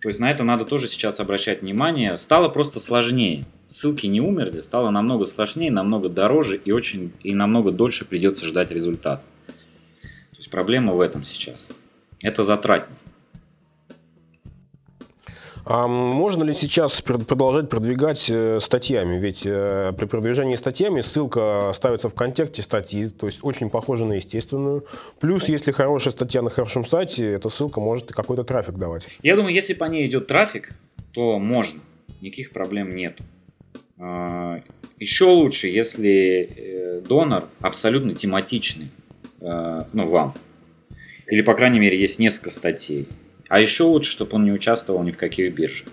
То 0.00 0.08
есть 0.08 0.20
на 0.20 0.30
это 0.30 0.42
надо 0.42 0.64
тоже 0.64 0.88
сейчас 0.88 1.20
обращать 1.20 1.60
внимание. 1.60 2.16
Стало 2.16 2.48
просто 2.48 2.80
сложнее. 2.80 3.44
Ссылки 3.66 4.06
не 4.06 4.22
умерли, 4.22 4.60
стало 4.60 4.88
намного 4.88 5.26
сложнее, 5.26 5.70
намного 5.70 6.08
дороже 6.08 6.56
и 6.56 6.72
очень 6.72 7.12
и 7.22 7.34
намного 7.34 7.72
дольше 7.72 8.06
придется 8.06 8.46
ждать 8.46 8.70
результат. 8.70 9.22
То 9.98 10.38
есть 10.38 10.50
проблема 10.50 10.94
в 10.94 11.02
этом 11.02 11.24
сейчас. 11.24 11.68
Это 12.22 12.42
затратно. 12.42 12.96
А 15.70 15.86
можно 15.86 16.44
ли 16.44 16.54
сейчас 16.54 17.02
пр- 17.02 17.22
продолжать 17.22 17.68
продвигать 17.68 18.30
э, 18.30 18.58
статьями? 18.58 19.18
Ведь 19.18 19.42
э, 19.44 19.92
при 19.98 20.06
продвижении 20.06 20.56
статьями 20.56 21.02
ссылка 21.02 21.72
ставится 21.74 22.08
в 22.08 22.14
контексте 22.14 22.62
статьи, 22.62 23.10
то 23.10 23.26
есть 23.26 23.40
очень 23.42 23.68
похожа 23.68 24.06
на 24.06 24.14
естественную. 24.14 24.86
Плюс, 25.20 25.46
если 25.46 25.70
хорошая 25.70 26.12
статья 26.12 26.40
на 26.40 26.48
хорошем 26.48 26.86
сайте, 26.86 27.26
эта 27.26 27.50
ссылка 27.50 27.80
может 27.80 28.06
какой-то 28.06 28.44
трафик 28.44 28.76
давать. 28.76 29.06
Я 29.22 29.36
думаю, 29.36 29.52
если 29.52 29.74
по 29.74 29.84
ней 29.84 30.08
идет 30.08 30.26
трафик, 30.26 30.70
то 31.12 31.38
можно. 31.38 31.82
Никаких 32.22 32.52
проблем 32.52 32.96
нет. 32.96 33.18
Еще 33.98 35.24
лучше, 35.26 35.68
если 35.68 36.48
э, 36.50 37.00
донор 37.06 37.50
абсолютно 37.60 38.14
тематичный, 38.14 38.90
ну, 39.40 40.08
вам. 40.08 40.34
Или, 41.26 41.42
по 41.42 41.52
крайней 41.52 41.78
мере, 41.78 42.00
есть 42.00 42.18
несколько 42.18 42.48
статей. 42.48 43.06
А 43.48 43.60
еще 43.60 43.84
лучше, 43.84 44.10
чтобы 44.10 44.36
он 44.36 44.44
не 44.44 44.52
участвовал 44.52 45.02
ни 45.02 45.10
в 45.10 45.16
каких 45.16 45.54
биржах. 45.54 45.88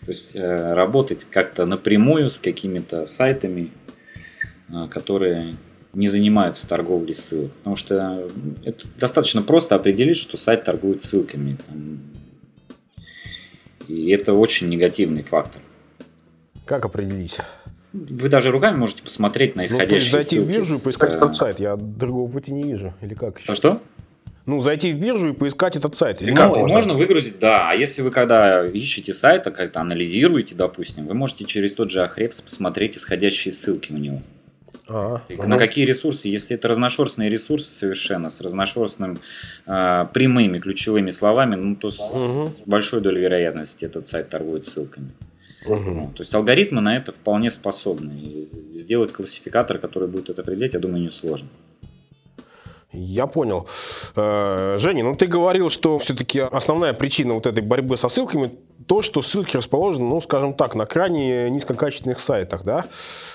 То 0.00 0.12
есть 0.12 0.36
э, 0.36 0.74
работать 0.74 1.26
как-то 1.30 1.66
напрямую 1.66 2.30
с 2.30 2.40
какими-то 2.40 3.06
сайтами, 3.06 3.70
э, 4.68 4.88
которые 4.90 5.56
не 5.92 6.08
занимаются 6.08 6.68
торговлей 6.68 7.14
ссылок. 7.14 7.52
Потому 7.52 7.76
что 7.76 8.28
это 8.64 8.86
достаточно 8.98 9.42
просто 9.42 9.74
определить, 9.74 10.16
что 10.16 10.36
сайт 10.36 10.64
торгует 10.64 11.02
ссылками. 11.02 11.56
Там. 11.66 12.00
И 13.88 14.10
это 14.10 14.34
очень 14.34 14.68
негативный 14.68 15.22
фактор. 15.22 15.62
Как 16.66 16.84
определить? 16.84 17.38
Вы 17.94 18.28
даже 18.28 18.50
руками 18.50 18.76
можете 18.76 19.02
посмотреть 19.02 19.56
на 19.56 19.62
Ну, 19.62 19.68
то 19.68 19.74
исходящие 19.74 19.98
есть 19.98 20.10
зайти 20.10 20.38
в 20.38 20.42
ссылки 20.42 20.56
биржу 20.56 20.74
и 20.76 20.84
поискать 20.84 21.14
э, 21.14 21.18
этот 21.18 21.36
сайт. 21.36 21.58
Я 21.58 21.76
другого 21.76 22.30
пути 22.30 22.52
не 22.52 22.62
вижу. 22.62 22.94
Или 23.00 23.14
как 23.14 23.38
еще? 23.38 23.46
То 23.46 23.54
что? 23.54 23.82
Ну, 24.48 24.60
зайти 24.60 24.92
в 24.92 24.96
биржу 24.98 25.28
и 25.28 25.32
поискать 25.34 25.76
этот 25.76 25.94
сайт. 25.94 26.22
Ну, 26.22 26.34
как 26.34 26.48
можно? 26.48 26.94
выгрузить, 26.94 27.38
да. 27.38 27.68
А 27.68 27.74
если 27.74 28.00
вы 28.00 28.10
когда 28.10 28.66
ищете 28.66 29.12
сайт, 29.12 29.46
а 29.46 29.50
как-то 29.50 29.82
анализируете, 29.82 30.54
допустим, 30.54 31.06
вы 31.06 31.12
можете 31.12 31.44
через 31.44 31.74
тот 31.74 31.90
же 31.90 32.00
Ahrefs 32.00 32.42
посмотреть 32.42 32.96
исходящие 32.96 33.52
ссылки 33.52 33.92
у 33.92 33.98
него. 33.98 34.22
И 34.88 34.90
Ага. 34.90 35.22
На 35.46 35.58
какие 35.58 35.84
ресурсы, 35.84 36.28
если 36.28 36.56
это 36.56 36.66
разношерстные 36.66 37.28
ресурсы 37.28 37.70
совершенно, 37.70 38.30
с 38.30 38.40
разношерстным 38.40 39.18
э, 39.66 40.06
прямыми 40.14 40.58
ключевыми 40.60 41.10
словами, 41.10 41.54
ну 41.54 41.76
то 41.76 41.90
с 41.90 42.14
Мгм. 42.14 42.50
большой 42.64 43.02
долей 43.02 43.20
вероятности 43.20 43.84
этот 43.84 44.08
сайт 44.08 44.30
торгует 44.30 44.64
ссылками. 44.64 45.10
Мгм. 45.66 45.94
Ну, 45.94 46.12
то 46.16 46.22
есть 46.22 46.34
алгоритмы 46.34 46.80
на 46.80 46.96
это 46.96 47.12
вполне 47.12 47.50
способны. 47.50 48.12
И 48.18 48.48
сделать 48.72 49.12
классификатор, 49.12 49.76
который 49.76 50.08
будет 50.08 50.30
это 50.30 50.40
определять, 50.40 50.72
я 50.72 50.78
думаю, 50.80 51.04
несложно. 51.04 51.48
Я 52.92 53.26
понял. 53.26 53.68
Э, 54.16 54.76
Женя, 54.78 55.04
ну 55.04 55.14
ты 55.14 55.26
говорил, 55.26 55.68
что 55.68 55.98
все-таки 55.98 56.40
основная 56.40 56.94
причина 56.94 57.34
вот 57.34 57.46
этой 57.46 57.62
борьбы 57.62 57.98
со 57.98 58.08
ссылками 58.08 58.50
то, 58.86 59.02
что 59.02 59.20
ссылки 59.20 59.58
расположены, 59.58 60.06
ну, 60.06 60.20
скажем 60.22 60.54
так, 60.54 60.74
на 60.74 60.86
крайне 60.86 61.50
низкокачественных 61.50 62.18
сайтах, 62.20 62.64
да? 62.64 62.86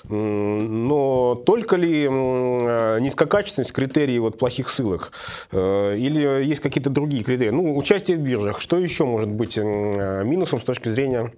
Но 0.09 1.35
только 1.45 1.75
ли 1.75 2.07
э, 2.09 2.99
низкокачественность 2.99 3.73
критерий 3.73 4.17
вот 4.17 4.39
плохих 4.39 4.69
ссылок? 4.69 5.11
Э, 5.51 5.95
Или 5.95 6.43
есть 6.43 6.61
какие-то 6.61 6.89
другие 6.89 7.23
критерии? 7.23 7.51
Ну, 7.51 7.77
участие 7.77 8.17
в 8.17 8.21
биржах. 8.21 8.59
Что 8.59 8.79
еще 8.79 9.05
может 9.05 9.29
быть 9.29 9.57
минусом 9.57 10.59
с 10.59 10.63
точки 10.63 10.89
зрения 10.89 11.31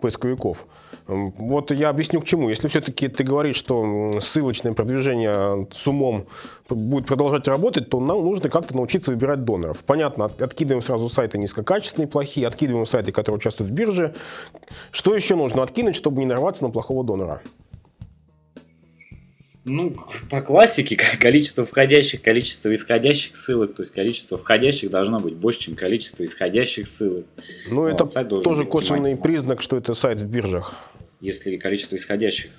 поисковиков? 0.00 0.66
Вот 1.10 1.72
я 1.72 1.88
объясню 1.88 2.20
к 2.20 2.24
чему. 2.24 2.48
Если 2.50 2.68
все-таки 2.68 3.08
ты 3.08 3.24
говоришь, 3.24 3.56
что 3.56 4.20
ссылочное 4.20 4.72
продвижение 4.74 5.66
с 5.72 5.86
умом 5.88 6.26
будет 6.68 7.06
продолжать 7.06 7.48
работать, 7.48 7.90
то 7.90 7.98
нам 7.98 8.22
нужно 8.22 8.48
как-то 8.48 8.76
научиться 8.76 9.10
выбирать 9.10 9.44
доноров. 9.44 9.82
Понятно, 9.84 10.26
от- 10.26 10.40
откидываем 10.40 10.82
сразу 10.82 11.08
сайты 11.08 11.38
низкокачественные, 11.38 12.06
плохие, 12.06 12.46
откидываем 12.46 12.86
сайты, 12.86 13.10
которые 13.10 13.38
участвуют 13.38 13.72
в 13.72 13.74
бирже. 13.74 14.14
Что 14.92 15.16
еще 15.16 15.34
нужно 15.34 15.64
откинуть, 15.64 15.96
чтобы 15.96 16.20
не 16.20 16.26
нарваться 16.26 16.62
на 16.62 16.70
плохого 16.70 17.02
донора? 17.02 17.40
Ну, 19.64 19.94
по 20.30 20.40
классике, 20.40 20.96
количество 21.20 21.66
входящих, 21.66 22.22
количество 22.22 22.72
исходящих 22.72 23.36
ссылок, 23.36 23.74
то 23.74 23.82
есть 23.82 23.92
количество 23.92 24.38
входящих 24.38 24.90
должно 24.90 25.20
быть 25.20 25.34
больше, 25.34 25.60
чем 25.60 25.74
количество 25.74 26.24
исходящих 26.24 26.88
ссылок. 26.88 27.26
Ну, 27.68 27.82
вот, 27.82 28.00
это 28.00 28.24
тоже 28.40 28.64
косвенный 28.64 29.16
признак, 29.16 29.60
что 29.60 29.76
это 29.76 29.92
сайт 29.94 30.20
в 30.20 30.26
биржах. 30.26 30.74
Если 31.20 31.56
количество 31.56 31.96
исходящих 31.96 32.50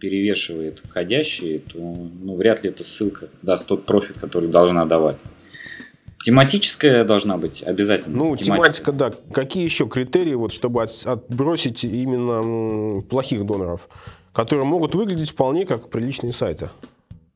перевешивает 0.00 0.80
входящие, 0.80 1.60
то 1.60 1.78
ну, 1.78 2.36
вряд 2.36 2.64
ли 2.64 2.70
эта 2.70 2.84
ссылка 2.84 3.28
даст 3.42 3.66
тот 3.66 3.86
профит, 3.86 4.18
который 4.18 4.48
должна 4.48 4.84
давать. 4.84 5.18
Тематическая 6.24 7.04
должна 7.04 7.36
быть 7.36 7.62
обязательно. 7.62 8.16
Ну, 8.16 8.36
тематика, 8.36 8.90
тематика 8.90 8.92
да. 8.92 9.12
Какие 9.32 9.62
еще 9.62 9.88
критерии, 9.88 10.34
вот, 10.34 10.52
чтобы 10.52 10.82
от, 10.82 10.90
отбросить 11.06 11.84
именно 11.84 13.00
плохих 13.02 13.46
доноров, 13.46 13.88
которые 14.32 14.66
могут 14.66 14.96
выглядеть 14.96 15.30
вполне 15.30 15.64
как 15.64 15.88
приличные 15.88 16.32
сайты? 16.32 16.68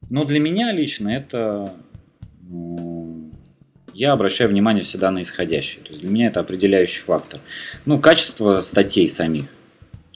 Ну, 0.09 0.25
для 0.25 0.41
меня 0.41 0.73
лично 0.73 1.09
это... 1.11 1.73
Я 3.95 4.13
обращаю 4.13 4.51
внимание 4.51 4.83
всегда 4.83 5.13
на 5.13 5.23
исходящие. 5.23 5.85
То 5.85 5.91
есть 5.91 6.03
для 6.03 6.11
меня 6.11 6.27
это 6.27 6.41
определяющий 6.41 7.03
фактор. 7.03 7.39
Ну, 7.85 8.01
качество 8.01 8.61
статей 8.61 9.09
самих. 9.09 9.55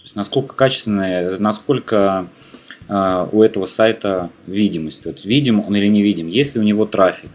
То 0.05 0.07
есть 0.07 0.17
насколько 0.17 0.55
качественное, 0.55 1.39
насколько 1.39 2.29
э, 2.89 3.29
у 3.33 3.43
этого 3.43 3.67
сайта 3.67 4.31
видимость. 4.47 5.07
Вот 5.07 5.25
видим 5.25 5.65
он 5.67 5.75
или 5.75 5.89
не 5.89 6.03
видим, 6.03 6.29
есть 6.29 6.55
ли 6.55 6.61
у 6.61 6.65
него 6.65 6.85
трафик 6.85 7.31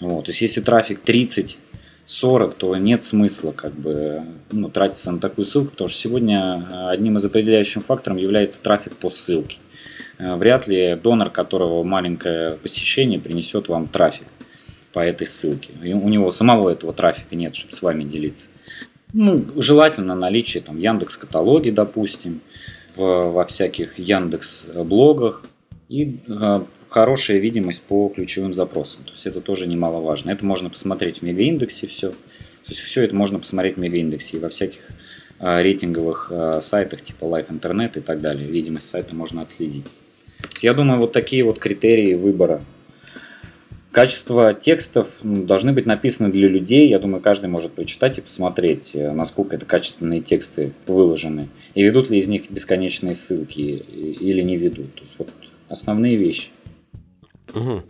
вот, 0.00 0.26
то 0.26 0.30
есть 0.30 0.40
если 0.40 0.60
трафик 0.60 1.00
30 1.00 1.58
40, 2.06 2.54
то 2.56 2.76
нет 2.76 3.02
смысла 3.02 3.52
как 3.52 3.72
бы 3.72 4.22
ну, 4.52 4.68
тратиться 4.68 5.10
на 5.10 5.18
такую 5.18 5.46
ссылку, 5.46 5.70
потому 5.70 5.88
что 5.88 5.98
сегодня 5.98 6.68
э, 6.70 6.90
одним 6.90 7.16
из 7.16 7.24
определяющих 7.24 7.82
факторов 7.82 8.18
является 8.18 8.62
трафик 8.62 8.94
по 8.96 9.08
ссылке. 9.08 9.56
Э, 10.18 10.36
вряд 10.36 10.68
ли 10.68 10.98
донор, 11.02 11.30
которого 11.30 11.82
маленькое 11.82 12.56
посещение, 12.56 13.18
принесет 13.18 13.68
вам 13.68 13.88
трафик 13.88 14.26
по 14.92 15.00
этой 15.00 15.26
ссылке. 15.26 15.72
И 15.82 15.94
у 15.94 16.06
него 16.08 16.30
самого 16.30 16.68
этого 16.68 16.92
трафика 16.92 17.34
нет, 17.36 17.54
чтобы 17.54 17.74
с 17.74 17.80
вами 17.80 18.04
делиться. 18.04 18.50
Ну, 19.14 19.44
желательно 19.56 20.16
наличие 20.16 20.60
там 20.60 20.76
Яндекс 20.78 21.16
каталоги, 21.16 21.70
допустим, 21.70 22.40
в, 22.96 23.00
во 23.00 23.46
всяких 23.46 23.98
Яндекс 23.98 24.66
блогах 24.74 25.44
и 25.88 26.18
э, 26.26 26.60
хорошая 26.88 27.38
видимость 27.38 27.84
по 27.84 28.08
ключевым 28.08 28.52
запросам. 28.52 29.04
То 29.04 29.12
есть 29.12 29.26
это 29.26 29.40
тоже 29.40 29.68
немаловажно. 29.68 30.32
Это 30.32 30.44
можно 30.44 30.68
посмотреть 30.68 31.18
в 31.18 31.22
мегаиндексе 31.22 31.86
все. 31.86 32.10
То 32.10 32.70
есть 32.70 32.80
все 32.80 33.02
это 33.02 33.14
можно 33.14 33.38
посмотреть 33.38 33.76
в 33.76 33.80
мегаиндексе 33.80 34.36
и 34.36 34.40
во 34.40 34.48
всяких 34.48 34.90
э, 35.38 35.62
рейтинговых 35.62 36.28
э, 36.30 36.60
сайтах 36.60 37.02
типа 37.02 37.26
Live 37.26 37.48
Internet 37.48 37.96
и 37.98 38.00
так 38.00 38.20
далее. 38.20 38.50
Видимость 38.50 38.90
сайта 38.90 39.14
можно 39.14 39.42
отследить. 39.42 39.86
Я 40.60 40.74
думаю, 40.74 41.00
вот 41.00 41.12
такие 41.12 41.44
вот 41.44 41.60
критерии 41.60 42.14
выбора. 42.14 42.62
Качество 43.94 44.52
текстов 44.54 45.20
должны 45.22 45.72
быть 45.72 45.86
написаны 45.86 46.32
для 46.32 46.48
людей. 46.48 46.88
Я 46.88 46.98
думаю, 46.98 47.22
каждый 47.22 47.48
может 47.48 47.74
прочитать 47.74 48.18
и 48.18 48.22
посмотреть, 48.22 48.90
э, 48.94 49.12
насколько 49.12 49.54
это 49.54 49.66
качественные 49.66 50.20
тексты 50.20 50.72
выложены. 50.88 51.48
И 51.74 51.82
ведут 51.84 52.10
ли 52.10 52.18
из 52.18 52.28
них 52.28 52.50
бесконечные 52.50 53.14
ссылки 53.14 53.60
или 53.60 54.42
не 54.42 54.56
ведут. 54.56 54.96
То 54.96 55.00
есть 55.02 55.14
вот 55.16 55.28
основные 55.68 56.16
вещи. 56.16 56.48
Угу. 57.54 57.82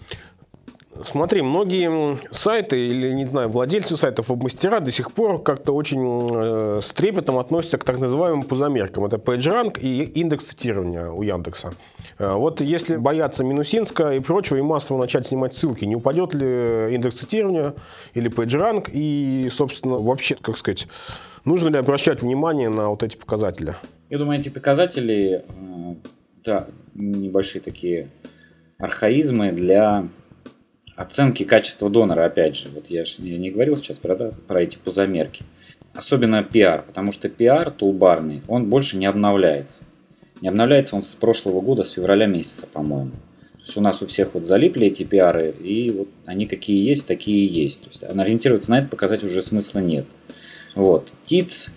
Смотри, 1.03 1.43
многие 1.43 2.21
сайты 2.31 2.87
или, 2.87 3.11
не 3.11 3.27
знаю, 3.27 3.49
владельцы 3.49 3.97
сайтов, 3.97 4.31
мастера 4.31 4.79
до 4.79 4.93
сих 4.93 5.13
пор 5.13 5.43
как-то 5.43 5.73
очень 5.75 6.31
э, 6.33 6.81
с 6.81 6.93
трепетом 6.93 7.39
относятся 7.39 7.79
к 7.79 7.85
так 7.85 7.99
называемым 7.99 8.43
пузомеркам. 8.43 9.05
Это 9.05 9.17
PageRank 9.17 9.81
и 9.81 10.05
индекс 10.05 10.45
цитирования 10.45 11.09
у 11.09 11.23
Яндекса. 11.23 11.73
Э, 12.19 12.35
вот 12.35 12.61
если 12.61 12.97
бояться 12.97 13.43
Минусинска 13.43 14.15
и 14.15 14.21
прочего, 14.21 14.57
и 14.59 14.63
массово 14.63 14.99
начать 14.99 15.27
снимать 15.27 15.57
ссылки, 15.57 15.85
не 15.85 15.97
упадет 15.97 16.33
ли 16.33 16.95
индекс 16.95 17.17
цитирования 17.17 17.75
или 18.15 18.31
PageRank? 18.31 18.89
И, 18.93 19.49
собственно, 19.51 19.97
вообще, 19.97 20.37
как 20.41 20.57
сказать, 20.57 20.87
нужно 21.45 21.69
ли 21.69 21.77
обращать 21.77 22.23
внимание 22.23 22.69
на 22.69 22.91
вот 22.91 23.03
эти 23.03 23.17
показатели? 23.17 23.75
Я 24.11 24.19
думаю, 24.19 24.39
эти 24.39 24.49
показатели, 24.49 25.45
э, 25.49 25.95
да, 26.45 26.69
небольшие 26.95 27.61
такие 27.61 28.11
архаизмы 28.79 29.51
для 29.51 30.07
оценки 30.97 31.45
качества 31.45 31.91
донора, 31.91 32.25
опять 32.25 32.57
же. 32.57 32.69
Вот 32.69 32.87
я, 32.89 33.05
я 33.19 33.39
не 33.39 33.51
говорил 33.51 33.77
сейчас 33.77 33.99
про, 33.99 34.17
да, 34.17 34.33
про 34.47 34.63
эти 34.63 34.77
пузомерки. 34.77 35.45
Особенно 35.95 36.43
пиар, 36.43 36.83
потому 36.87 37.13
что 37.13 37.29
пиар 37.29 37.71
тулбарный, 37.71 38.43
он 38.49 38.69
больше 38.69 38.97
не 38.97 39.07
обновляется. 39.07 39.85
Не 40.41 40.49
обновляется 40.49 40.97
он 40.97 41.03
с 41.03 41.15
прошлого 41.15 41.61
года, 41.61 41.85
с 41.85 41.93
февраля 41.93 42.27
месяца, 42.27 42.67
по-моему. 42.67 43.13
То 43.13 43.69
есть 43.69 43.77
у 43.77 43.81
нас 43.81 44.03
у 44.03 44.07
всех 44.07 44.35
вот 44.35 44.45
залипли 44.45 44.89
эти 44.89 45.05
пиары, 45.05 45.55
и 45.63 45.91
вот 45.91 46.09
они 46.27 46.47
какие 46.47 46.87
есть, 46.87 47.07
такие 47.07 47.47
и 47.47 47.63
есть. 47.63 47.83
То 47.83 47.89
есть 47.89 48.05
ориентироваться 48.05 48.71
на 48.71 48.81
это 48.81 48.89
показать 48.89 49.23
уже 49.25 49.43
смысла 49.43 49.79
нет. 49.79 50.07
Вот. 50.75 51.13
ТИЦ, 51.25 51.73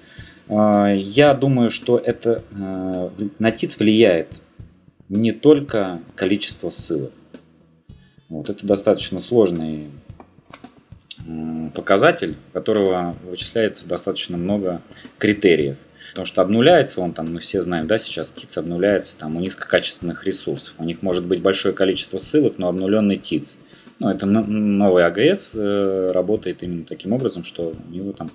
э, 0.50 0.96
я 0.98 1.34
думаю, 1.34 1.70
что 1.70 1.98
это 1.98 2.44
э, 2.52 3.10
на 3.40 3.52
ТИЦ 3.52 3.80
влияет 3.80 4.42
не 5.08 5.32
только 5.32 6.02
количество 6.16 6.70
ссылок. 6.70 7.14
Вот 8.30 8.50
это 8.50 8.66
достаточно 8.66 9.20
сложный 9.20 9.90
показатель, 11.76 12.36
у 12.50 12.54
которого 12.54 13.16
вычисляется 13.24 13.88
достаточно 13.88 14.38
много 14.38 14.82
критериев. 15.18 15.78
Потому 16.12 16.26
что 16.26 16.42
обнуляется 16.42 17.02
он 17.02 17.12
там, 17.12 17.34
мы 17.34 17.40
все 17.40 17.62
знаем, 17.62 17.86
да, 17.86 17.98
сейчас 17.98 18.32
ТИЦ 18.32 18.58
обнуляется 18.58 19.18
там 19.18 19.36
у 19.36 19.40
низкокачественных 19.40 20.26
ресурсов. 20.26 20.74
У 20.78 20.84
них 20.84 21.02
может 21.02 21.26
быть 21.26 21.42
большое 21.42 21.76
количество 21.76 22.18
ссылок, 22.18 22.58
но 22.58 22.70
обнуленный 22.70 23.18
ТИЦ. 23.18 23.60
Ну, 24.00 24.10
это 24.10 24.26
новый 24.26 25.06
АГС 25.06 25.52
э, 25.56 26.12
работает 26.14 26.64
именно 26.64 26.86
таким 26.86 27.14
образом, 27.14 27.44
что 27.44 27.74
у 27.88 27.94
него 27.94 28.14
там 28.14 28.30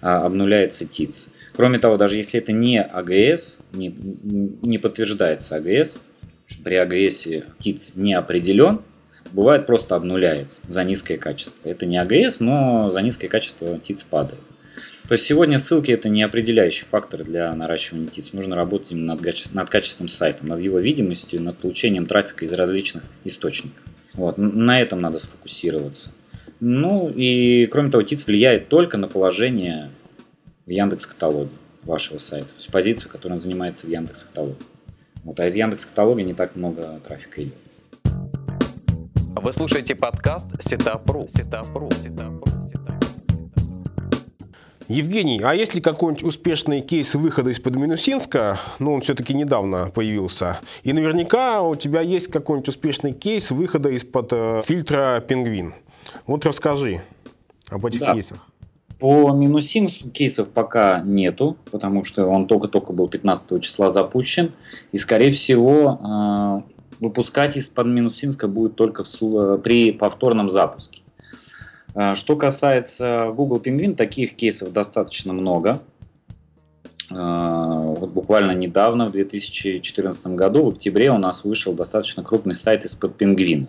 а, 0.00 0.24
обнуляется 0.24 0.84
ТИЦ. 0.84 1.28
Кроме 1.54 1.78
того, 1.78 1.96
даже 1.96 2.16
если 2.16 2.40
это 2.40 2.52
не 2.52 2.80
АГС, 2.80 3.56
не, 3.72 3.94
не 4.62 4.78
подтверждается 4.78 5.56
АГС, 5.56 5.98
при 6.64 6.74
АГС 6.74 7.26
ТИЦ 7.58 7.92
не 7.94 8.14
определен, 8.14 8.80
бывает 9.32 9.66
просто 9.66 9.96
обнуляется 9.96 10.60
за 10.68 10.84
низкое 10.84 11.18
качество. 11.18 11.68
Это 11.68 11.86
не 11.86 11.96
АГС, 11.98 12.40
но 12.40 12.90
за 12.90 13.02
низкое 13.02 13.28
качество 13.28 13.78
ТИЦ 13.78 14.04
падает. 14.04 14.40
То 15.08 15.14
есть 15.14 15.26
сегодня 15.26 15.58
ссылки 15.58 15.90
это 15.90 16.08
не 16.08 16.22
определяющий 16.22 16.84
фактор 16.84 17.24
для 17.24 17.54
наращивания 17.54 18.06
ТИЦ. 18.06 18.32
Нужно 18.34 18.56
работать 18.56 18.92
именно 18.92 19.14
над, 19.14 19.54
над 19.54 19.70
качеством 19.70 20.08
сайта, 20.08 20.46
над 20.46 20.60
его 20.60 20.78
видимостью, 20.78 21.42
над 21.42 21.58
получением 21.58 22.06
трафика 22.06 22.44
из 22.44 22.52
различных 22.52 23.02
источников. 23.24 23.82
Вот, 24.14 24.38
на 24.38 24.80
этом 24.80 25.00
надо 25.00 25.18
сфокусироваться. 25.18 26.10
Ну 26.60 27.10
и 27.10 27.66
кроме 27.66 27.90
того, 27.90 28.02
ТИЦ 28.04 28.26
влияет 28.26 28.68
только 28.68 28.96
на 28.96 29.08
положение 29.08 29.90
в 30.66 30.70
Яндекс 30.70 31.06
каталоге 31.06 31.50
вашего 31.82 32.18
сайта, 32.18 32.46
то 32.46 32.54
есть 32.58 32.70
позицию, 32.70 33.10
которую 33.10 33.38
он 33.38 33.42
занимается 33.42 33.86
в 33.86 33.90
Яндекс 33.90 34.24
каталоге. 34.24 34.56
Вот, 35.24 35.40
а 35.40 35.46
из 35.46 35.54
Яндекс 35.56 35.86
каталога 35.86 36.22
не 36.22 36.34
так 36.34 36.54
много 36.54 37.00
трафика 37.04 37.42
идет. 37.42 37.54
Вы 39.34 39.52
слушаете 39.52 39.94
подкаст 39.94 40.62
Сетапру. 40.62 41.26
Сетапру. 41.26 41.88
Сетапру. 41.90 42.44
Евгений, 44.88 45.40
а 45.42 45.54
есть 45.54 45.74
ли 45.74 45.80
какой-нибудь 45.80 46.22
успешный 46.22 46.82
кейс 46.82 47.14
выхода 47.14 47.50
из-под 47.50 47.76
Минусинска? 47.76 48.58
Ну, 48.78 48.92
он 48.92 49.00
все-таки 49.00 49.32
недавно 49.32 49.90
появился. 49.90 50.60
И 50.82 50.92
наверняка 50.92 51.62
у 51.62 51.74
тебя 51.74 52.02
есть 52.02 52.28
какой-нибудь 52.28 52.68
успешный 52.68 53.12
кейс 53.12 53.50
выхода 53.50 53.88
из-под 53.88 54.32
э, 54.32 54.62
фильтра 54.66 55.24
«Пингвин». 55.26 55.74
Вот 56.26 56.44
расскажи 56.44 57.00
об 57.70 57.86
этих 57.86 58.00
да. 58.00 58.14
кейсах. 58.14 58.46
По 58.98 59.32
минусинусу 59.32 60.10
кейсов 60.10 60.50
пока 60.50 61.00
нету, 61.00 61.56
потому 61.70 62.04
что 62.04 62.26
он 62.26 62.46
только-только 62.46 62.92
был 62.92 63.08
15 63.08 63.62
числа 63.62 63.90
запущен. 63.90 64.52
И, 64.92 64.98
скорее 64.98 65.32
всего, 65.32 65.98
а, 66.02 66.62
выпускать 67.00 67.56
из-под 67.56 67.86
минусинска 67.86 68.48
будет 68.48 68.76
только 68.76 69.04
в, 69.04 69.58
при 69.58 69.92
повторном 69.92 70.50
запуске. 70.50 71.02
А, 71.94 72.14
что 72.14 72.36
касается 72.36 73.32
Google 73.34 73.60
Penguin, 73.60 73.94
таких 73.94 74.34
кейсов 74.34 74.72
достаточно 74.72 75.32
много. 75.32 75.80
А, 77.10 77.80
вот 77.80 78.10
буквально 78.10 78.52
недавно, 78.52 79.06
в 79.06 79.12
2014 79.12 80.26
году, 80.28 80.64
в 80.64 80.68
октябре 80.70 81.10
у 81.10 81.18
нас 81.18 81.44
вышел 81.44 81.74
достаточно 81.74 82.22
крупный 82.22 82.54
сайт 82.54 82.84
из-под 82.84 83.20
Penguin. 83.20 83.66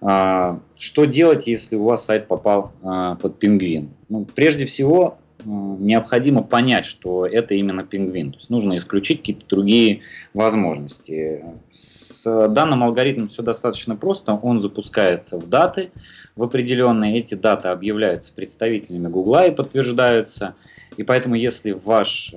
А, 0.00 0.60
что 0.78 1.06
делать, 1.06 1.46
если 1.46 1.76
у 1.76 1.84
вас 1.84 2.04
сайт 2.04 2.28
попал 2.28 2.72
под 2.82 3.38
пингвин? 3.38 3.90
Ну, 4.10 4.26
прежде 4.26 4.66
всего, 4.66 5.18
необходимо 5.44 6.42
понять, 6.42 6.86
что 6.86 7.26
это 7.26 7.54
именно 7.54 7.84
пингвин. 7.84 8.32
То 8.32 8.38
есть 8.38 8.50
нужно 8.50 8.76
исключить 8.78 9.18
какие-то 9.20 9.46
другие 9.46 10.00
возможности. 10.32 11.44
С 11.70 12.24
данным 12.48 12.82
алгоритмом 12.82 13.28
все 13.28 13.42
достаточно 13.42 13.96
просто. 13.96 14.32
Он 14.34 14.60
запускается 14.60 15.38
в 15.38 15.48
даты 15.48 15.90
в 16.36 16.42
определенные. 16.42 17.18
Эти 17.18 17.34
даты 17.34 17.68
объявляются 17.68 18.32
представителями 18.32 19.08
Гугла 19.08 19.46
и 19.46 19.50
подтверждаются. 19.50 20.54
И 20.96 21.02
поэтому, 21.02 21.34
если 21.34 21.72
ваш 21.72 22.32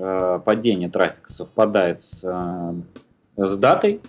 падение 0.46 0.90
трафика 0.90 1.32
совпадает 1.32 2.02
с, 2.02 2.24
с 3.38 3.58
датой, 3.58 4.02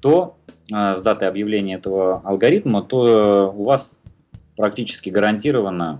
то 0.00 0.36
с 0.68 1.02
даты 1.02 1.26
объявления 1.26 1.74
этого 1.74 2.20
алгоритма, 2.24 2.82
то 2.82 3.52
у 3.54 3.64
вас 3.64 3.98
практически 4.56 5.10
гарантированно 5.10 5.98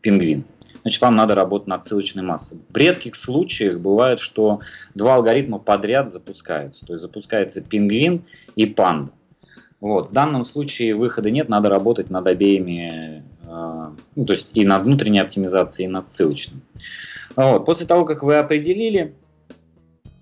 пингвин 0.00 0.44
значит 0.86 1.02
вам 1.02 1.16
надо 1.16 1.34
работать 1.34 1.66
над 1.66 1.84
ссылочной 1.84 2.22
массой. 2.22 2.60
В 2.68 2.76
редких 2.76 3.16
случаях 3.16 3.80
бывает, 3.80 4.20
что 4.20 4.60
два 4.94 5.16
алгоритма 5.16 5.58
подряд 5.58 6.12
запускаются. 6.12 6.86
То 6.86 6.92
есть 6.92 7.02
запускается 7.02 7.60
пингвин 7.60 8.22
и 8.54 8.66
панда. 8.66 9.10
Вот. 9.80 10.10
В 10.10 10.12
данном 10.12 10.44
случае 10.44 10.94
выхода 10.94 11.28
нет, 11.28 11.48
надо 11.48 11.70
работать 11.70 12.08
над 12.08 12.28
обеими, 12.28 13.24
э, 13.48 13.90
ну, 14.14 14.24
то 14.24 14.32
есть 14.32 14.50
и 14.54 14.64
над 14.64 14.84
внутренней 14.84 15.18
оптимизацией, 15.18 15.88
и 15.88 15.90
над 15.90 16.08
ссылочным. 16.08 16.62
Вот. 17.34 17.66
После 17.66 17.84
того, 17.84 18.04
как 18.04 18.22
вы 18.22 18.36
определили, 18.36 19.12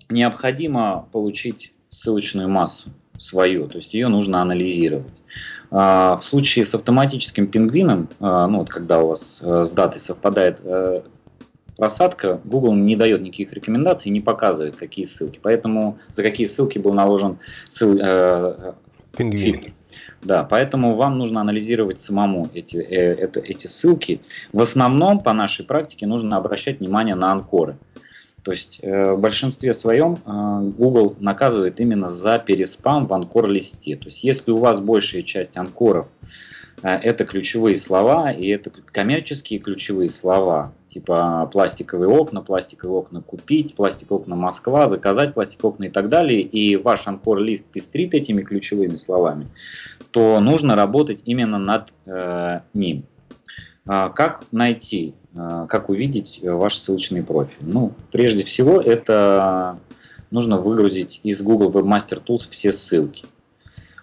необходимо 0.09 1.07
получить 1.11 1.73
ссылочную 1.89 2.49
массу 2.49 2.89
свою, 3.19 3.67
то 3.67 3.77
есть 3.77 3.93
ее 3.93 4.07
нужно 4.07 4.41
анализировать. 4.41 5.21
А, 5.77 6.15
в 6.15 6.23
случае 6.23 6.63
с 6.63 6.73
автоматическим 6.73 7.47
пингвином, 7.47 8.07
а, 8.21 8.47
ну 8.47 8.59
вот 8.59 8.69
когда 8.69 9.01
у 9.01 9.09
вас 9.09 9.39
э, 9.41 9.65
с 9.65 9.71
датой 9.71 9.99
совпадает 9.99 10.61
э, 10.63 11.01
просадка, 11.75 12.39
Google 12.45 12.75
не 12.75 12.95
дает 12.95 13.21
никаких 13.21 13.51
рекомендаций, 13.51 14.09
не 14.09 14.21
показывает, 14.21 14.77
какие 14.77 15.03
ссылки. 15.03 15.37
Поэтому 15.43 15.97
за 16.11 16.23
какие 16.23 16.47
ссылки 16.47 16.79
был 16.79 16.93
наложен 16.93 17.39
ссыл, 17.67 17.99
э, 18.01 18.71
фильтр. 19.17 19.73
Да, 20.21 20.45
поэтому 20.45 20.95
вам 20.95 21.17
нужно 21.17 21.41
анализировать 21.41 21.99
самому 21.99 22.47
эти, 22.53 22.77
э, 22.77 23.13
это, 23.13 23.41
эти 23.41 23.67
ссылки. 23.67 24.21
В 24.53 24.61
основном, 24.61 25.19
по 25.19 25.33
нашей 25.33 25.65
практике, 25.65 26.07
нужно 26.07 26.37
обращать 26.37 26.79
внимание 26.79 27.15
на 27.15 27.33
анкоры. 27.33 27.75
То 28.45 28.51
есть 28.51 28.77
э, 28.83 29.13
в 29.13 29.19
большинстве 29.19 29.73
своем 29.73 30.17
э, 30.23 30.69
Google 30.77 31.15
наказывает 31.19 31.79
именно 31.79 32.09
за 32.09 32.37
переспам 32.37 33.07
в 33.07 33.13
анкор-листе. 33.13 33.95
То 33.95 34.05
есть 34.05 34.23
если 34.23 34.51
у 34.51 34.57
вас 34.57 34.79
большая 34.79 35.23
часть 35.23 35.57
анкоров 35.57 36.07
э, 36.83 36.89
это 36.89 37.25
ключевые 37.25 37.75
слова, 37.75 38.31
и 38.31 38.47
это 38.49 38.69
коммерческие 38.69 39.59
ключевые 39.59 40.11
слова, 40.11 40.73
типа 40.93 41.49
пластиковые 41.51 42.07
окна, 42.07 42.43
пластиковые 42.43 42.99
окна 42.99 43.23
купить, 43.23 43.73
пластиковые 43.73 44.21
окна 44.21 44.35
Москва, 44.35 44.87
заказать 44.87 45.33
пластиковые 45.33 45.73
окна 45.73 45.83
и 45.85 45.89
так 45.89 46.07
далее, 46.07 46.41
и 46.41 46.75
ваш 46.75 47.07
анкор-лист 47.07 47.65
пестрит 47.65 48.13
этими 48.13 48.43
ключевыми 48.43 48.95
словами, 48.97 49.47
то 50.11 50.39
нужно 50.39 50.75
работать 50.75 51.19
именно 51.25 51.57
над 51.57 51.91
э, 52.05 52.59
ним. 52.75 53.05
А 53.87 54.09
как 54.09 54.43
найти, 54.51 55.15
как 55.35 55.89
увидеть 55.89 56.39
ваш 56.41 56.77
ссылочный 56.77 57.23
профиль? 57.23 57.65
Ну, 57.65 57.93
прежде 58.11 58.43
всего, 58.43 58.79
это 58.79 59.77
нужно 60.31 60.57
выгрузить 60.57 61.19
из 61.23 61.41
Google 61.41 61.71
Webmaster 61.71 62.21
Tools 62.23 62.49
все 62.49 62.71
ссылки. 62.71 63.25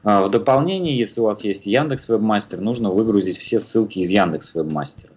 А, 0.04 0.22
в 0.22 0.30
дополнение, 0.30 0.98
если 0.98 1.20
у 1.20 1.24
вас 1.24 1.44
есть 1.44 1.66
Яндекс 1.66 2.08
Webmaster, 2.08 2.60
нужно 2.60 2.90
выгрузить 2.90 3.38
все 3.38 3.60
ссылки 3.60 4.00
из 4.00 4.10
Яндекс 4.10 4.54
Webmaster 4.54 5.11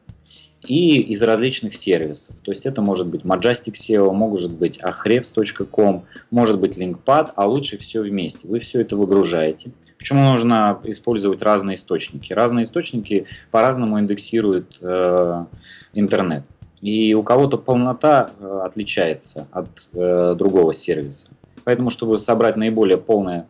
и 0.67 0.99
из 0.99 1.21
различных 1.21 1.75
сервисов. 1.75 2.36
То 2.41 2.51
есть 2.51 2.65
это 2.65 2.82
может 2.82 3.08
быть 3.08 3.23
Majestic 3.23 3.73
SEO, 3.73 4.12
может 4.12 4.51
быть 4.51 4.80
ahrefs.com, 4.80 6.04
может 6.32 6.60
быть 6.60 6.78
LinkPad, 6.78 7.32
а 7.36 7.47
лучше 7.47 7.78
все 7.78 8.01
вместе. 8.01 8.47
Вы 8.47 8.60
все 8.60 8.82
это 8.82 8.95
выгружаете. 8.95 9.71
Почему 9.97 10.23
нужно 10.32 10.80
использовать 10.84 11.41
разные 11.41 11.75
источники? 11.75 12.34
Разные 12.34 12.65
источники 12.65 13.25
по-разному 13.51 13.99
индексируют 13.99 14.78
э, 14.82 15.45
интернет. 15.93 16.43
И 16.82 17.13
у 17.13 17.23
кого-то 17.23 17.58
полнота 17.58 18.30
э, 18.39 18.60
отличается 18.63 19.47
от 19.51 19.69
э, 19.93 20.36
другого 20.38 20.73
сервиса. 20.73 21.28
Поэтому, 21.63 21.89
чтобы 21.89 22.19
собрать 22.19 22.58
наиболее 22.58 22.97
полное 22.97 23.47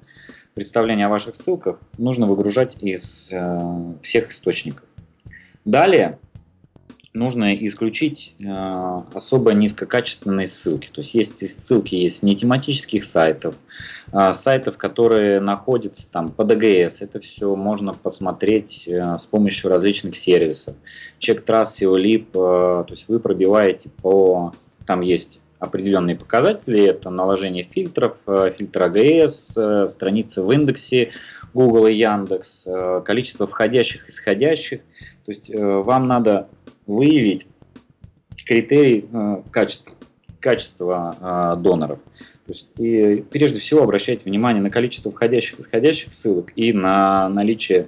представление 0.54 1.08
о 1.08 1.10
ваших 1.10 1.36
ссылках, 1.36 1.80
нужно 1.98 2.28
выгружать 2.28 2.78
из 2.80 3.28
э, 3.32 3.94
всех 4.02 4.32
источников. 4.32 4.86
Далее 5.66 6.18
нужно 7.16 7.56
исключить 7.56 8.36
э, 8.40 9.02
особо 9.14 9.54
низкокачественные 9.54 10.48
ссылки. 10.48 10.90
То 10.92 11.02
есть 11.02 11.14
есть 11.16 11.64
ссылки 11.64 11.96
есть 11.96 12.24
не 12.24 12.36
тематических 12.36 13.04
сайтов, 13.04 13.56
а 14.12 14.34
сайтов, 14.34 14.78
которые 14.78 15.40
находятся 15.40 16.10
там 16.12 16.32
под 16.32 16.52
AGS. 16.52 16.98
Это 17.00 17.20
все 17.20 17.56
можно 17.56 17.94
посмотреть 17.94 18.88
э, 18.88 19.18
с 19.18 19.26
помощью 19.26 19.70
различных 19.70 20.18
сервисов. 20.18 20.76
CheckTrust, 21.20 21.82
SEOLib, 21.82 22.26
э, 22.34 22.84
то 22.86 22.92
есть 22.92 23.08
вы 23.08 23.20
пробиваете 23.20 23.90
по... 23.90 24.54
Там 24.86 25.02
есть 25.02 25.40
определенные 25.60 26.16
показатели, 26.16 26.86
это 26.86 27.10
наложение 27.10 27.64
фильтров, 27.64 28.18
э, 28.28 28.52
фильтр 28.58 28.84
AGS, 28.84 29.84
э, 29.84 29.88
страницы 29.88 30.42
в 30.42 30.52
индексе 30.52 31.12
Google 31.54 31.88
и 31.88 31.94
Яндекс, 31.94 32.64
э, 32.66 33.02
количество 33.06 33.48
входящих 33.48 34.10
исходящих. 34.10 34.82
То 35.26 35.32
есть 35.32 35.50
вам 35.50 36.08
надо 36.08 36.48
выявить 36.88 37.46
критерий 38.46 39.06
э, 39.12 39.42
качества, 39.52 39.94
качества 40.40 41.56
э, 41.58 41.62
доноров. 41.62 42.00
То 42.46 42.52
есть, 42.52 42.70
и 42.78 43.26
прежде 43.32 43.60
всего 43.60 43.84
обращайте 43.84 44.24
внимание 44.26 44.62
на 44.62 44.70
количество 44.70 45.12
входящих 45.12 45.60
и 45.60 45.62
исходящих 45.64 46.14
ссылок 46.14 46.54
и 46.56 46.74
на 46.74 47.28
наличие 47.30 47.88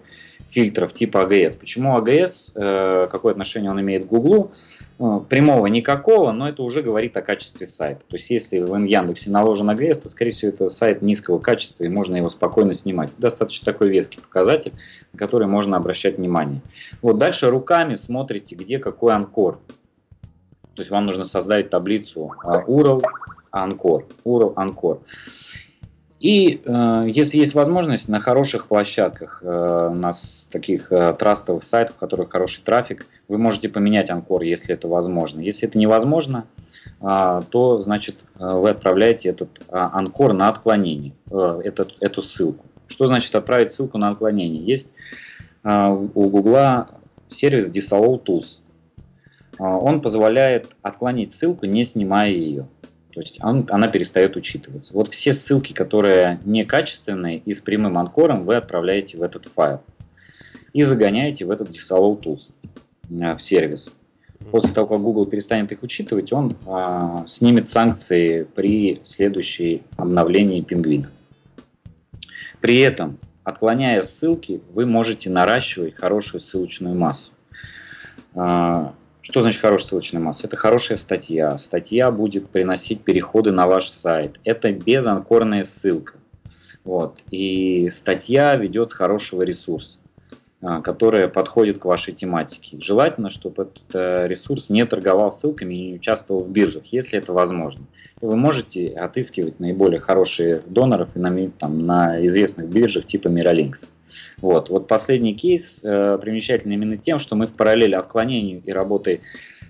фильтров 0.49 0.93
типа 0.93 1.27
AGS. 1.29 1.59
Почему 1.59 1.95
AGS, 1.97 2.53
э, 2.55 3.07
какое 3.11 3.33
отношение 3.33 3.69
он 3.69 3.79
имеет 3.81 4.05
к 4.05 4.07
Google? 4.07 4.51
Э, 4.99 5.19
прямого 5.29 5.67
никакого, 5.67 6.31
но 6.31 6.49
это 6.49 6.63
уже 6.63 6.81
говорит 6.81 7.15
о 7.17 7.21
качестве 7.21 7.67
сайта. 7.67 8.01
То 8.07 8.15
есть 8.15 8.29
если 8.31 8.59
в 8.59 8.75
Яндексе 8.83 9.29
наложен 9.29 9.69
AGS, 9.69 10.01
то 10.01 10.09
скорее 10.09 10.31
всего 10.31 10.49
это 10.49 10.69
сайт 10.69 11.03
низкого 11.03 11.37
качества 11.37 11.83
и 11.83 11.87
можно 11.87 12.15
его 12.15 12.29
спокойно 12.29 12.73
снимать. 12.73 13.11
Достаточно 13.17 13.65
такой 13.65 13.89
веский 13.89 14.19
показатель, 14.19 14.73
на 15.13 15.19
который 15.19 15.47
можно 15.47 15.77
обращать 15.77 16.17
внимание. 16.17 16.61
Вот 17.03 17.19
дальше 17.19 17.49
руками 17.49 17.93
смотрите, 17.93 18.55
где 18.55 18.79
какой 18.79 19.13
анкор. 19.13 19.59
То 20.73 20.81
есть 20.81 20.89
вам 20.89 21.05
нужно 21.05 21.25
создать 21.25 21.69
таблицу 21.69 22.33
URL, 22.43 23.03
анкор, 23.51 24.05
URL, 24.25 24.53
анкор. 24.55 25.01
И 26.19 26.61
э, 26.65 27.05
если 27.13 27.37
есть 27.37 27.53
возможность 27.53 28.09
на 28.09 28.19
хороших 28.19 28.67
площадках, 28.67 29.39
э, 29.43 29.89
на 29.93 30.13
таких 30.49 30.91
э, 30.91 31.13
трастовых 31.13 31.63
сайтах, 31.63 31.97
у 31.97 31.99
которых 31.99 32.31
хороший 32.31 32.61
трафик, 32.63 33.05
вы 33.27 33.37
можете 33.37 33.69
поменять 33.69 34.09
анкор, 34.09 34.41
если 34.41 34.73
это 34.73 34.87
возможно. 34.87 35.41
Если 35.41 35.67
это 35.67 35.77
невозможно, 35.77 36.45
э, 37.01 37.41
то 37.51 37.77
значит 37.79 38.15
э, 38.39 38.47
вы 38.47 38.71
отправляете 38.71 39.29
этот 39.29 39.49
э, 39.59 39.63
анкор 39.69 40.33
на 40.33 40.49
отклонение, 40.49 41.13
э, 41.29 41.61
этот, 41.63 41.95
эту 41.99 42.23
ссылку. 42.23 42.65
Что 42.87 43.05
значит 43.05 43.35
отправить 43.35 43.71
ссылку 43.71 43.99
на 43.99 44.09
отклонение? 44.09 44.65
Есть 44.65 44.91
э, 45.63 45.87
у 46.15 46.29
Гугла 46.29 46.87
сервис 47.27 47.69
Disallow 47.69 48.19
Tools. 48.23 48.63
Э, 49.59 49.63
он 49.65 50.01
позволяет 50.01 50.75
отклонить 50.81 51.31
ссылку, 51.31 51.67
не 51.67 51.83
снимая 51.83 52.31
ее. 52.31 52.65
То 53.17 53.21
есть 53.21 53.39
он, 53.41 53.65
она 53.71 53.87
перестает 53.87 54.35
учитываться. 54.35 54.93
Вот 54.93 55.07
все 55.07 55.33
ссылки, 55.33 55.73
которые 55.73 56.39
некачественные 56.45 57.39
и 57.39 57.51
с 57.51 57.59
прямым 57.59 57.97
анкором, 57.97 58.45
вы 58.45 58.57
отправляете 58.57 59.17
в 59.17 59.23
этот 59.23 59.47
файл 59.47 59.81
и 60.71 60.83
загоняете 60.83 61.43
в 61.45 61.49
этот 61.49 61.71
Disallow 61.71 62.21
Tools 62.21 62.51
э, 63.09 63.35
в 63.35 63.41
сервис. 63.41 63.91
После 64.51 64.71
того, 64.71 64.85
как 64.85 64.99
Google 64.99 65.25
перестанет 65.25 65.71
их 65.71 65.81
учитывать, 65.81 66.31
он 66.31 66.55
а, 66.67 67.25
снимет 67.27 67.69
санкции 67.69 68.43
при 68.43 69.01
следующей 69.03 69.81
обновлении 69.95 70.61
пингвина. 70.61 71.09
При 72.61 72.77
этом, 72.81 73.17
отклоняя 73.43 74.03
ссылки, 74.03 74.61
вы 74.75 74.85
можете 74.85 75.31
наращивать 75.31 75.95
хорошую 75.95 76.39
ссылочную 76.39 76.93
массу. 76.93 77.31
А, 78.35 78.93
что 79.29 79.41
значит 79.41 79.59
хорошая 79.59 79.87
ссылочная 79.89 80.21
масса? 80.21 80.47
Это 80.47 80.55
хорошая 80.55 80.97
статья. 80.97 81.57
Статья 81.57 82.11
будет 82.11 82.49
приносить 82.49 83.01
переходы 83.01 83.51
на 83.51 83.67
ваш 83.67 83.89
сайт. 83.89 84.39
Это 84.45 84.71
безанкорная 84.71 85.65
ссылка. 85.65 86.13
Вот. 86.85 87.17
И 87.29 87.89
статья 87.89 88.55
ведет 88.55 88.91
с 88.91 88.93
хорошего 88.93 89.41
ресурса, 89.41 89.99
а, 90.61 90.81
которая 90.81 91.27
подходит 91.27 91.77
к 91.77 91.83
вашей 91.83 92.13
тематике. 92.13 92.77
Желательно, 92.79 93.29
чтобы 93.29 93.63
этот 93.63 93.83
э, 93.95 94.27
ресурс 94.29 94.69
не 94.69 94.85
торговал 94.85 95.33
ссылками 95.33 95.73
и 95.75 95.87
не 95.89 95.95
участвовал 95.95 96.45
в 96.45 96.49
биржах, 96.49 96.85
если 96.85 97.19
это 97.19 97.33
возможно. 97.33 97.85
Вы 98.21 98.37
можете 98.37 98.87
отыскивать 98.91 99.59
наиболее 99.59 99.99
хорошие 99.99 100.61
доноров 100.65 101.09
и 101.15 101.19
на, 101.19 101.49
там, 101.49 101.85
на 101.85 102.25
известных 102.25 102.69
биржах 102.69 103.05
типа 103.05 103.27
Miralinks. 103.27 103.89
Вот, 104.41 104.69
вот 104.69 104.87
последний 104.87 105.33
кейс 105.33 105.79
э, 105.83 106.17
примечательный 106.21 106.75
именно 106.75 106.97
тем, 106.97 107.19
что 107.19 107.35
мы 107.35 107.47
в 107.47 107.53
параллели 107.53 107.95
отклонению 107.95 108.61
и 108.65 108.71
работой 108.71 109.21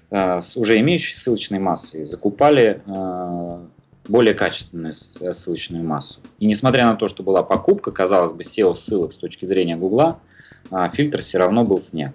э, 0.09 0.41
с 0.41 0.57
уже 0.57 0.80
имеющей 0.80 1.16
ссылочной 1.16 1.59
массой 1.59 2.05
закупали 2.05 2.82
э, 2.86 3.66
более 4.07 4.34
качественную 4.34 4.93
э, 5.22 5.34
ссылочную 5.34 5.84
массу. 5.84 6.20
И 6.39 6.45
несмотря 6.45 6.86
на 6.88 6.95
то, 6.95 7.07
что 7.07 7.24
была 7.24 7.43
покупка, 7.43 7.91
казалось 7.91 8.32
бы, 8.32 8.43
SEO 8.43 8.76
ссылок 8.76 9.14
с 9.14 9.18
точки 9.18 9.45
зрения 9.45 9.78
Гугла, 9.78 10.20
э, 10.72 10.88
фильтр 10.93 11.22
все 11.22 11.38
равно 11.38 11.64
был 11.64 11.82
снят. 11.82 12.14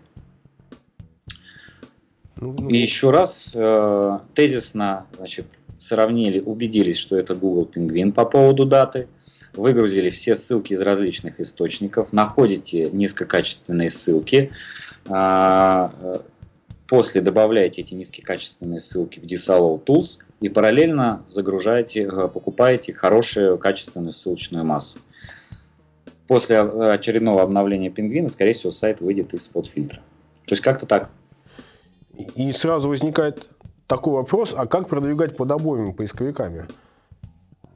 Ну, 2.36 2.56
ну, 2.58 2.68
и 2.68 2.76
еще 2.76 3.10
раз 3.10 3.50
э, 3.54 4.18
тезисно 4.34 5.06
значит, 5.16 5.46
сравнили, 5.78 6.40
убедились, 6.40 6.98
что 6.98 7.16
это 7.16 7.34
Google 7.34 7.70
Penguin 7.72 8.12
по 8.12 8.24
поводу 8.24 8.66
даты– 8.66 9.08
выгрузили 9.54 10.10
все 10.10 10.36
ссылки 10.36 10.72
из 10.72 10.80
различных 10.80 11.40
источников, 11.40 12.12
находите 12.12 12.90
низкокачественные 12.90 13.90
ссылки, 13.90 14.52
а, 15.08 15.92
э, 16.00 16.18
после 16.88 17.20
добавляете 17.20 17.82
эти 17.82 17.94
низкокачественные 17.94 18.80
ссылки 18.80 19.20
в 19.20 19.24
Disallow 19.24 19.82
Tools 19.84 20.18
и 20.40 20.48
параллельно 20.48 21.24
загружаете, 21.28 22.02
э, 22.02 22.28
покупаете 22.28 22.92
хорошую 22.92 23.58
качественную 23.58 24.12
ссылочную 24.12 24.64
массу. 24.64 24.98
После 26.28 26.60
очередного 26.60 27.42
обновления 27.42 27.90
пингвина, 27.90 28.30
скорее 28.30 28.54
всего, 28.54 28.70
сайт 28.70 29.00
выйдет 29.00 29.34
из 29.34 29.48
под 29.48 29.66
фильтра. 29.66 30.00
То 30.46 30.52
есть 30.52 30.62
как-то 30.62 30.86
так. 30.86 31.10
И 32.36 32.50
сразу 32.52 32.88
возникает 32.88 33.48
такой 33.86 34.14
вопрос, 34.14 34.54
а 34.56 34.66
как 34.66 34.88
продвигать 34.88 35.36
под 35.36 35.50
обоими 35.50 35.92
поисковиками? 35.92 36.66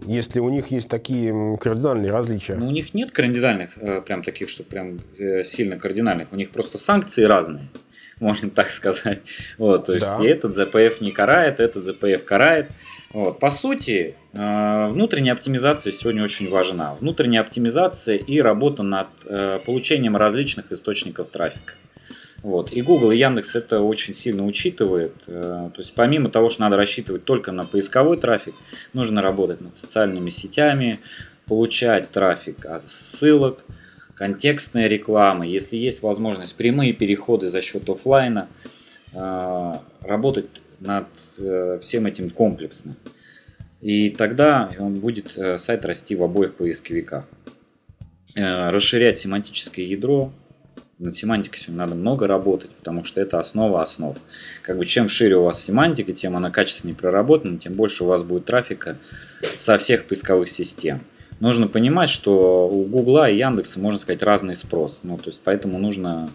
Если 0.04 0.40
у 0.40 0.48
них 0.48 0.70
есть 0.70 0.88
такие 0.88 1.56
кардинальные 1.58 2.10
различия? 2.10 2.54
Ну, 2.56 2.68
у 2.68 2.70
них 2.70 2.94
нет 2.94 3.12
кардинальных, 3.12 3.78
э, 3.78 4.00
прям 4.02 4.22
таких, 4.22 4.48
что 4.48 4.62
прям 4.62 5.00
э, 5.18 5.44
сильно 5.44 5.78
кардинальных. 5.78 6.32
У 6.32 6.36
них 6.36 6.50
просто 6.50 6.78
санкции 6.78 7.22
разные, 7.22 7.68
можно 8.20 8.50
так 8.50 8.70
сказать. 8.70 9.20
Вот, 9.58 9.86
то 9.86 9.94
есть 9.94 10.18
да. 10.18 10.26
этот 10.26 10.56
ZPF 10.56 11.02
не 11.02 11.12
карает, 11.12 11.60
этот 11.60 11.86
ZPF 11.86 12.18
карает. 12.18 12.70
Вот. 13.12 13.38
По 13.38 13.50
сути, 13.50 14.14
э, 14.32 14.88
внутренняя 14.88 15.34
оптимизация 15.34 15.92
сегодня 15.92 16.22
очень 16.22 16.50
важна. 16.50 16.94
Внутренняя 17.00 17.40
оптимизация 17.40 18.16
и 18.16 18.40
работа 18.40 18.82
над 18.82 19.08
получением 19.64 20.16
различных 20.16 20.72
источников 20.72 21.28
трафика. 21.28 21.74
Вот. 22.46 22.70
И 22.70 22.80
Google, 22.80 23.10
и 23.10 23.16
Яндекс 23.16 23.56
это 23.56 23.80
очень 23.80 24.14
сильно 24.14 24.46
учитывает. 24.46 25.14
Э, 25.26 25.68
то 25.74 25.78
есть 25.78 25.92
помимо 25.96 26.30
того, 26.30 26.48
что 26.48 26.60
надо 26.60 26.76
рассчитывать 26.76 27.24
только 27.24 27.50
на 27.50 27.64
поисковой 27.64 28.18
трафик, 28.18 28.54
нужно 28.92 29.20
работать 29.20 29.60
над 29.60 29.74
социальными 29.76 30.30
сетями, 30.30 31.00
получать 31.46 32.08
трафик 32.12 32.64
от 32.64 32.88
ссылок, 32.88 33.64
контекстная 34.14 34.86
реклама, 34.86 35.44
если 35.44 35.76
есть 35.76 36.04
возможность 36.04 36.56
прямые 36.56 36.92
переходы 36.92 37.48
за 37.48 37.62
счет 37.62 37.88
офлайна, 37.88 38.48
э, 39.12 39.72
работать 40.02 40.46
над 40.78 41.08
э, 41.38 41.80
всем 41.82 42.06
этим 42.06 42.30
комплексно. 42.30 42.94
И 43.80 44.10
тогда 44.10 44.70
он 44.78 45.00
будет 45.00 45.36
сайт 45.58 45.84
расти 45.84 46.14
в 46.14 46.22
обоих 46.22 46.54
поисковиках. 46.54 47.24
Расширять 48.36 49.18
семантическое 49.18 49.84
ядро, 49.84 50.32
над 50.98 51.14
семантикой 51.14 51.58
сегодня 51.58 51.84
надо 51.84 51.94
много 51.94 52.26
работать, 52.26 52.70
потому 52.70 53.04
что 53.04 53.20
это 53.20 53.38
основа 53.38 53.82
основ. 53.82 54.16
Как 54.62 54.78
бы 54.78 54.86
чем 54.86 55.08
шире 55.08 55.36
у 55.36 55.44
вас 55.44 55.62
семантика, 55.62 56.12
тем 56.12 56.36
она 56.36 56.50
качественнее 56.50 56.96
проработана, 56.96 57.58
тем 57.58 57.74
больше 57.74 58.04
у 58.04 58.06
вас 58.06 58.22
будет 58.22 58.46
трафика 58.46 58.96
со 59.58 59.76
всех 59.78 60.06
поисковых 60.06 60.48
систем. 60.48 61.00
Нужно 61.38 61.68
понимать, 61.68 62.08
что 62.08 62.66
у 62.66 62.84
Гугла 62.84 63.28
и 63.28 63.36
Яндекса, 63.36 63.78
можно 63.78 64.00
сказать, 64.00 64.22
разный 64.22 64.56
спрос. 64.56 65.00
Ну, 65.02 65.18
то 65.18 65.26
есть, 65.26 65.42
поэтому 65.44 65.78
нужно 65.78 66.30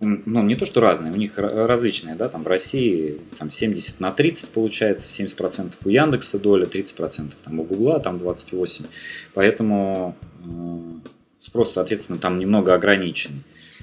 ну, 0.00 0.42
не 0.42 0.54
то, 0.54 0.64
что 0.64 0.80
разные, 0.80 1.12
у 1.12 1.16
них 1.16 1.32
различные, 1.36 2.14
да, 2.14 2.30
там 2.30 2.42
в 2.42 2.48
России 2.48 3.20
там 3.38 3.50
70 3.50 4.00
на 4.00 4.10
30 4.10 4.50
получается, 4.50 5.22
70% 5.22 5.74
у 5.84 5.88
Яндекса 5.90 6.38
доля, 6.38 6.64
30% 6.64 7.34
там 7.44 7.60
у 7.60 7.64
Гугла, 7.64 8.00
там 8.00 8.16
28%. 8.16 8.86
Поэтому 9.34 10.16
э, 10.42 11.10
спрос, 11.40 11.72
соответственно, 11.72 12.18
там 12.18 12.38
немного 12.38 12.74
ограниченный. 12.74 13.42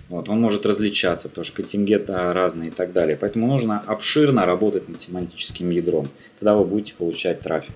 Вот, 0.10 0.30
он 0.30 0.40
может 0.40 0.66
различаться, 0.66 1.28
потому 1.28 1.44
что 1.44 1.58
контингенты 1.58 2.14
разные 2.14 2.70
и 2.70 2.72
так 2.72 2.94
далее. 2.94 3.18
Поэтому 3.18 3.48
нужно 3.48 3.82
обширно 3.82 4.46
работать 4.46 4.88
над 4.88 5.02
семантическим 5.02 5.70
ядром. 5.70 6.08
Тогда 6.40 6.56
вы 6.56 6.64
будете 6.64 6.94
получать 6.94 7.42
трафик. 7.42 7.74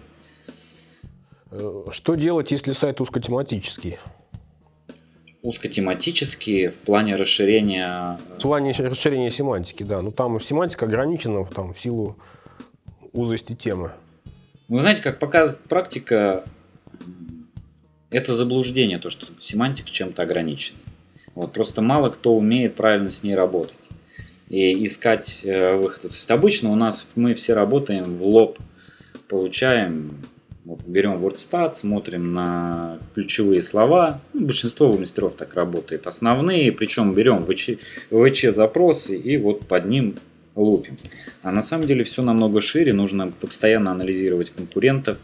Что 1.90 2.16
делать, 2.16 2.52
если 2.52 2.72
сайт 2.72 3.02
узкотематический? 3.02 3.98
Узкотематический 5.42 6.68
в 6.68 6.78
плане 6.78 7.16
расширения... 7.16 8.20
Э, 8.30 8.38
в 8.38 8.42
плане 8.42 8.72
расширения 8.72 9.32
семантики, 9.32 9.84
да. 9.84 10.02
Ну 10.02 10.12
там 10.12 10.40
семантика 10.40 10.86
ограничена 10.86 11.46
там, 11.46 11.74
в 11.74 11.80
силу 11.80 12.16
узости 13.12 13.56
темы. 13.56 13.92
Вы 14.70 14.80
знаете, 14.80 15.02
как 15.02 15.20
показывает 15.20 15.68
практика, 15.68 16.46
это 18.12 18.34
заблуждение, 18.34 19.00
то, 19.00 19.10
что 19.10 19.26
семантика 19.40 19.90
чем-то 19.90 20.22
ограничена. 20.22 20.78
Вот, 21.34 21.54
просто 21.54 21.82
мало 21.82 22.10
кто 22.10 22.36
умеет 22.36 22.76
правильно 22.76 23.10
с 23.10 23.24
ней 23.24 23.36
работать 23.36 23.90
и 24.50 24.86
искать 24.86 25.42
э, 25.46 25.78
выход. 25.78 26.02
То 26.02 26.08
есть 26.10 26.30
обычно 26.30 26.72
у 26.72 26.76
нас 26.76 27.10
мы 27.16 27.34
все 27.36 27.54
работаем 27.54 28.18
в 28.18 28.24
лоб, 28.24 28.60
получаем, 29.30 30.18
вот, 30.66 30.86
берем 30.86 31.18
WordStat, 31.24 31.72
смотрим 31.72 32.34
на 32.34 33.00
ключевые 33.16 33.64
слова. 33.64 34.20
Ну, 34.34 34.42
большинство 34.46 34.92
мастеров 34.92 35.36
так 35.36 35.54
работает. 35.54 36.06
Основные, 36.06 36.74
причем 36.74 37.14
берем 37.14 37.46
ВЧ, 37.46 37.80
ВЧ 38.10 38.54
запросы 38.54 39.16
и 39.16 39.38
вот 39.38 39.66
под 39.68 39.86
ним 39.86 40.16
лупим. 40.56 40.98
А 41.44 41.52
на 41.52 41.62
самом 41.62 41.88
деле 41.88 42.04
все 42.04 42.22
намного 42.22 42.60
шире, 42.60 42.92
нужно 42.94 43.32
постоянно 43.32 43.92
анализировать 43.92 44.50
конкурентов, 44.50 45.18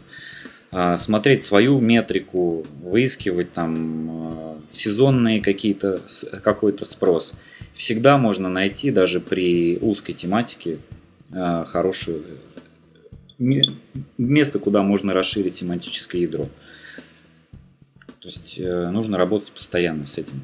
смотреть 0.70 1.44
свою 1.44 1.80
метрику, 1.80 2.64
выискивать 2.82 3.52
там 3.52 4.10
а, 4.10 4.58
сезонные 4.70 5.40
какие-то, 5.40 6.00
какой-то 6.42 6.84
спрос. 6.84 7.34
Всегда 7.72 8.18
можно 8.18 8.48
найти 8.48 8.90
даже 8.90 9.20
при 9.20 9.78
узкой 9.80 10.12
тематике 10.12 10.78
а, 11.32 11.64
хорошее 11.64 12.20
место, 13.38 14.58
куда 14.58 14.82
можно 14.82 15.14
расширить 15.14 15.56
семантическое 15.56 16.22
ядро. 16.22 16.48
То 18.18 18.26
есть 18.26 18.58
э, 18.58 18.90
нужно 18.90 19.16
работать 19.16 19.52
постоянно 19.52 20.06
с 20.06 20.18
этим. 20.18 20.42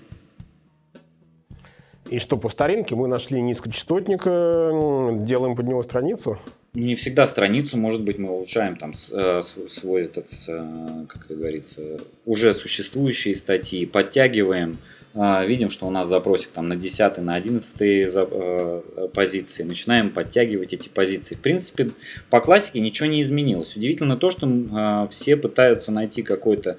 И 2.09 2.21
что, 2.21 2.37
по 2.37 2.49
старинке 2.49 2.95
мы 2.95 3.09
нашли 3.09 3.43
низкочастотник, 3.43 4.23
делаем 4.25 5.57
под 5.57 5.67
него 5.67 5.83
страницу? 5.83 6.39
Не 6.75 6.97
всегда 6.97 7.27
страницу, 7.27 7.77
может 7.77 8.03
быть, 8.03 8.19
мы 8.19 8.31
улучшаем 8.31 8.77
там 8.77 8.93
э, 9.13 9.43
свой 9.43 10.03
этот, 10.03 10.29
э, 10.49 11.05
как 11.09 11.25
это 11.25 11.35
говорится, 11.37 11.83
уже 12.27 12.53
существующие 12.53 13.37
статьи, 13.37 13.87
подтягиваем, 13.87 14.77
а, 15.17 15.45
видим, 15.45 15.71
что 15.71 15.87
у 15.87 15.91
нас 15.91 16.09
запросик 16.09 16.49
там 16.49 16.67
на 16.67 16.75
10 16.75 17.19
на 17.19 17.37
11 17.37 17.77
э, 17.81 19.09
позиции, 19.15 19.63
начинаем 19.63 20.11
подтягивать 20.11 20.73
эти 20.73 20.89
позиции. 20.89 21.37
В 21.37 21.41
принципе, 21.41 21.91
по 22.29 22.41
классике 22.41 22.81
ничего 22.81 23.07
не 23.07 23.23
изменилось. 23.23 23.77
Удивительно 23.77 24.17
то, 24.17 24.31
что 24.33 25.09
все 25.13 25.37
пытаются 25.37 25.93
найти 25.93 26.23
какой-то 26.23 26.79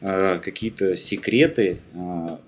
какие-то 0.00 0.96
секреты 0.96 1.76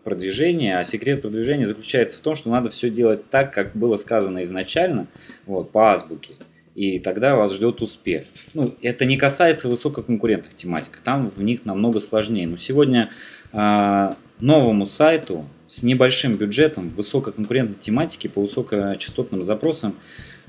продвижения, 0.04 0.78
а 0.78 0.84
секрет 0.84 1.20
продвижения 1.20 1.66
заключается 1.66 2.18
в 2.18 2.22
том, 2.22 2.34
что 2.34 2.48
надо 2.48 2.70
все 2.70 2.88
делать 2.88 3.28
так, 3.28 3.52
как 3.52 3.76
было 3.76 3.98
сказано 3.98 4.42
изначально, 4.42 5.06
вот, 5.44 5.70
по 5.70 5.92
азбуке 5.92 6.32
и 6.74 6.98
тогда 6.98 7.36
вас 7.36 7.52
ждет 7.52 7.82
успех. 7.82 8.24
Ну, 8.54 8.74
это 8.82 9.04
не 9.04 9.16
касается 9.16 9.68
высококонкурентных 9.68 10.54
тематик, 10.54 11.00
там 11.04 11.30
в 11.34 11.42
них 11.42 11.64
намного 11.64 12.00
сложнее. 12.00 12.46
Но 12.46 12.56
сегодня 12.56 13.10
э, 13.52 14.12
новому 14.40 14.86
сайту 14.86 15.46
с 15.68 15.82
небольшим 15.82 16.36
бюджетом 16.36 16.90
высококонкурентной 16.90 17.76
тематики 17.78 18.26
по 18.26 18.40
высокочастотным 18.40 19.42
запросам 19.42 19.94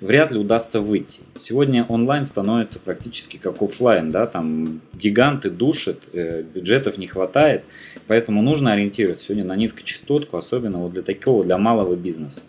вряд 0.01 0.32
ли 0.32 0.39
удастся 0.39 0.82
выйти. 0.82 1.21
Сегодня 1.39 1.86
онлайн 1.86 2.24
становится 2.24 2.80
практически 2.80 3.38
как 3.38 3.61
офлайн, 3.61 4.09
да, 4.09 4.28
там 4.28 4.82
гиганты 4.93 5.49
душат, 5.49 5.99
э, 6.13 6.43
бюджетов 6.43 6.97
не 6.97 7.07
хватает, 7.07 7.63
поэтому 8.07 8.41
нужно 8.41 8.74
ориентироваться 8.74 9.26
сегодня 9.26 9.45
на 9.45 9.55
низкочастотку, 9.55 10.38
особенно 10.38 10.80
вот 10.80 10.93
для 10.93 11.03
такого, 11.03 11.43
для 11.43 11.57
малого 11.57 11.95
бизнеса. 11.95 12.41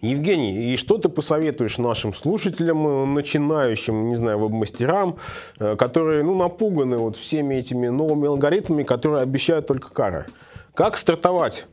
Евгений, 0.00 0.72
и 0.72 0.76
что 0.76 0.98
ты 0.98 1.08
посоветуешь 1.08 1.78
нашим 1.78 2.14
слушателям, 2.14 2.86
э, 2.86 3.04
начинающим, 3.06 4.08
не 4.08 4.16
знаю, 4.16 4.38
веб-мастерам, 4.38 5.16
э, 5.58 5.74
которые 5.76 6.22
ну, 6.22 6.36
напуганы 6.36 6.98
вот 6.98 7.16
всеми 7.16 7.56
этими 7.56 7.88
новыми 7.88 8.28
алгоритмами, 8.28 8.84
которые 8.84 9.22
обещают 9.22 9.66
только 9.66 9.90
кары? 9.90 10.26
Как 10.74 10.96
стартовать 10.96 11.66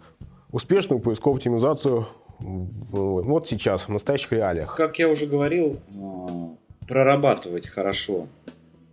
успешную 0.52 1.00
поисковую 1.00 1.38
оптимизацию 1.38 2.08
вот 2.40 3.48
сейчас, 3.48 3.84
в 3.84 3.90
настоящих 3.90 4.32
реалиях? 4.32 4.76
Как 4.76 4.98
я 4.98 5.08
уже 5.08 5.28
говорил, 5.28 5.80
э, 5.94 6.88
прорабатывать 6.88 7.68
хорошо, 7.68 8.28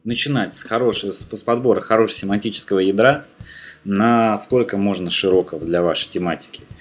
начинать 0.05 0.55
с, 0.55 0.62
хорошей, 0.62 1.11
с 1.11 1.22
подбора 1.43 1.80
хорошего 1.80 2.18
семантического 2.18 2.80
ядра, 2.80 3.24
насколько 3.85 4.76
можно 4.76 5.11
широкого 5.11 5.64
для 5.64 5.83
вашей 5.83 6.11
тематики– 6.11 6.64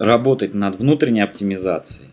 работать 0.00 0.54
над 0.54 0.76
внутренней 0.76 1.20
оптимизацией, 1.20 2.08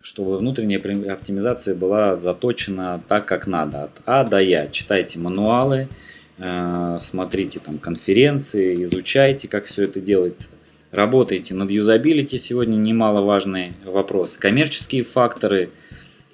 чтобы 0.00 0.36
внутренняя 0.36 0.78
оптимизация 1.10 1.74
была 1.74 2.16
заточена 2.16 3.02
так, 3.08 3.24
как 3.24 3.46
надо, 3.46 3.84
от 3.84 3.92
А 4.04 4.24
до 4.24 4.38
Я. 4.38 4.68
Читайте 4.68 5.18
мануалы, 5.18 5.88
э, 6.36 6.98
смотрите 7.00 7.58
там 7.58 7.78
конференции, 7.78 8.82
изучайте, 8.82 9.48
как 9.48 9.64
все 9.64 9.84
это 9.84 10.00
делается. 10.00 10.50
Работайте 10.90 11.54
над 11.54 11.70
юзабилити, 11.70 12.36
сегодня 12.36 12.76
немаловажный 12.76 13.72
вопрос. 13.84 14.36
Коммерческие 14.36 15.02
факторы, 15.02 15.70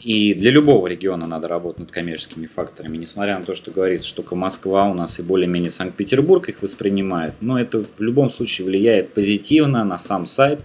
И 0.04 0.34
для 0.34 0.50
любого 0.50 0.88
региона 0.88 1.26
надо 1.26 1.48
работать 1.48 1.80
над 1.80 1.90
коммерческими 1.90 2.46
факторами, 2.46 2.98
несмотря 2.98 3.38
на 3.38 3.44
то, 3.44 3.54
что 3.54 3.70
говорится, 3.70 4.06
что 4.06 4.22
Москва 4.34 4.90
у 4.90 4.94
нас 4.94 5.18
и 5.18 5.22
более-менее 5.22 5.70
Санкт-Петербург 5.70 6.48
их 6.50 6.62
воспринимает, 6.62 7.34
но 7.40 7.58
это 7.58 7.82
в 7.82 8.00
любом 8.02 8.28
случае 8.28 8.66
влияет 8.66 9.14
позитивно 9.14 9.84
на 9.84 9.98
сам 9.98 10.26
сайт 10.26 10.60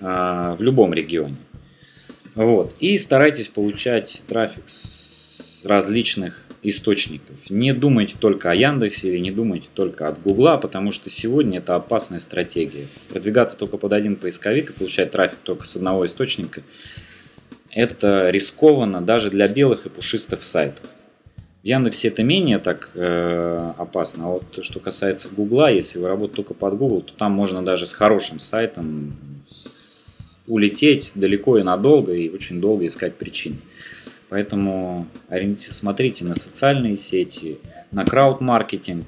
в 0.00 0.56
любом 0.58 0.94
регионе. 0.94 1.36
Вот. 2.34 2.74
И 2.80 2.96
старайтесь 2.96 3.48
получать 3.48 4.22
трафик 4.26 4.64
с 4.66 5.64
различных 5.64 6.46
источников. 6.62 7.36
Не 7.48 7.72
думайте 7.72 8.16
только 8.18 8.50
о 8.50 8.54
Яндексе 8.54 9.08
или 9.08 9.18
не 9.18 9.30
думайте 9.30 9.68
только 9.74 10.08
от 10.08 10.22
Гугла, 10.22 10.56
потому 10.56 10.92
что 10.92 11.10
сегодня 11.10 11.58
это 11.58 11.74
опасная 11.74 12.20
стратегия. 12.20 12.86
Продвигаться 13.08 13.56
только 13.56 13.76
под 13.76 13.92
один 13.92 14.16
поисковик 14.16 14.70
и 14.70 14.72
получать 14.72 15.10
трафик 15.10 15.38
только 15.42 15.66
с 15.66 15.76
одного 15.76 16.06
источника– 16.06 16.62
это 17.72 18.30
рискованно 18.30 19.00
даже 19.00 19.30
для 19.30 19.46
белых 19.46 19.86
и 19.86 19.88
пушистых 19.88 20.42
сайтов. 20.42 20.84
В 21.62 21.66
Яндексе 21.66 22.08
это 22.08 22.22
менее 22.22 22.58
так 22.58 22.90
э, 22.94 23.72
опасно, 23.76 24.24
а 24.24 24.28
вот 24.28 24.50
то, 24.50 24.62
что 24.62 24.80
касается 24.80 25.28
Гугла, 25.28 25.70
если 25.70 25.98
вы 25.98 26.08
работаете 26.08 26.36
только 26.36 26.54
под 26.54 26.78
Google, 26.78 27.02
то 27.02 27.12
там 27.12 27.32
можно 27.32 27.62
даже 27.62 27.86
с 27.86 27.92
хорошим 27.92 28.40
сайтом 28.40 29.14
улететь 30.50 31.12
далеко 31.14 31.58
и 31.58 31.62
надолго 31.62 32.12
и 32.12 32.28
очень 32.28 32.60
долго 32.60 32.86
искать 32.86 33.14
причины. 33.14 33.56
Поэтому 34.28 35.06
смотрите 35.70 36.24
на 36.24 36.34
социальные 36.34 36.96
сети, 36.96 37.58
на 37.90 38.04
крауд-маркетинг, 38.04 39.06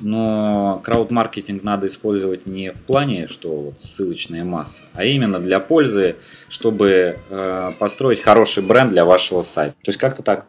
но 0.00 0.80
крауд-маркетинг 0.84 1.62
надо 1.62 1.86
использовать 1.86 2.46
не 2.46 2.72
в 2.72 2.82
плане, 2.82 3.26
что 3.26 3.54
вот 3.54 3.82
ссылочная 3.82 4.44
масса, 4.44 4.84
а 4.94 5.04
именно 5.04 5.38
для 5.38 5.60
пользы, 5.60 6.16
чтобы 6.48 7.16
э, 7.28 7.70
построить 7.78 8.20
хороший 8.20 8.62
бренд 8.62 8.90
для 8.90 9.04
вашего 9.04 9.42
сайта. 9.42 9.74
То 9.82 9.88
есть 9.90 9.98
как-то 9.98 10.22
так. 10.22 10.46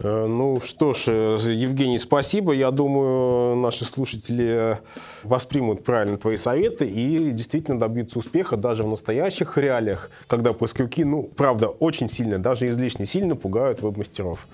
Э, 0.00 0.26
ну 0.26 0.60
что 0.60 0.92
ж, 0.92 1.08
э, 1.08 1.38
Евгений, 1.52 1.98
спасибо. 1.98 2.52
Я 2.52 2.70
думаю, 2.70 3.56
наши 3.56 3.84
слушатели 3.84 4.78
воспримут 5.24 5.84
правильно 5.84 6.16
твои 6.16 6.36
советы 6.36 6.86
и 6.86 7.30
действительно 7.30 7.80
добьются 7.80 8.18
успеха 8.18 8.56
даже 8.56 8.84
в 8.84 8.88
настоящих 8.88 9.58
реалиях, 9.58 10.10
когда 10.28 10.52
поисковики, 10.52 11.04
ну, 11.04 11.24
правда, 11.24 11.68
очень 11.68 12.08
сильно, 12.08 12.38
даже 12.38 12.68
излишне 12.68 13.06
сильно 13.06 13.34
пугают 13.34 13.82
веб-мастеров. 13.82 14.46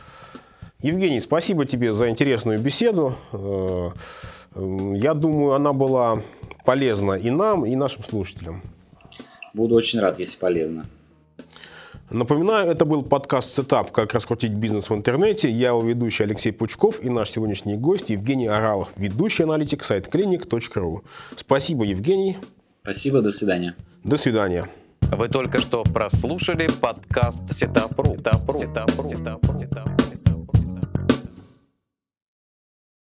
Евгений, 0.80 1.20
спасибо 1.20 1.66
тебе 1.66 1.92
за 1.92 2.08
интересную 2.08 2.58
беседу. 2.58 3.14
Э, 3.32 3.90
я 4.54 5.14
думаю, 5.14 5.52
она 5.52 5.72
была 5.72 6.22
полезна 6.64 7.14
и 7.14 7.30
нам, 7.30 7.66
и 7.66 7.76
нашим 7.76 8.02
слушателям. 8.02 8.62
Буду 9.52 9.74
очень 9.74 10.00
рад, 10.00 10.18
если 10.18 10.38
полезно. 10.38 10.86
Напоминаю, 12.10 12.70
это 12.70 12.84
был 12.84 13.02
подкаст 13.02 13.56
«Setup. 13.56 13.90
Как 13.90 14.12
раскрутить 14.14 14.52
бизнес 14.52 14.90
в 14.90 14.94
интернете». 14.94 15.50
Я 15.50 15.68
его 15.68 15.82
ведущий 15.82 16.24
Алексей 16.24 16.52
Пучков 16.52 17.02
и 17.02 17.08
наш 17.08 17.30
сегодняшний 17.30 17.76
гость 17.76 18.10
Евгений 18.10 18.46
Аралов, 18.46 18.90
ведущий 18.96 19.44
аналитик 19.44 19.84
SiteClinic.ru. 19.84 21.00
Спасибо, 21.36 21.84
Евгений. 21.84 22.36
Спасибо, 22.82 23.22
до 23.22 23.32
свидания. 23.32 23.74
До 24.04 24.16
свидания. 24.16 24.68
Вы 25.00 25.28
только 25.28 25.58
что 25.58 25.82
прослушали 25.84 26.68
подкаст 26.80 27.52
Setup.ru. 27.52 28.16
Setup.ru. 28.16 28.58
Setup.ru. 28.58 29.08
Setup.ru. 29.08 30.13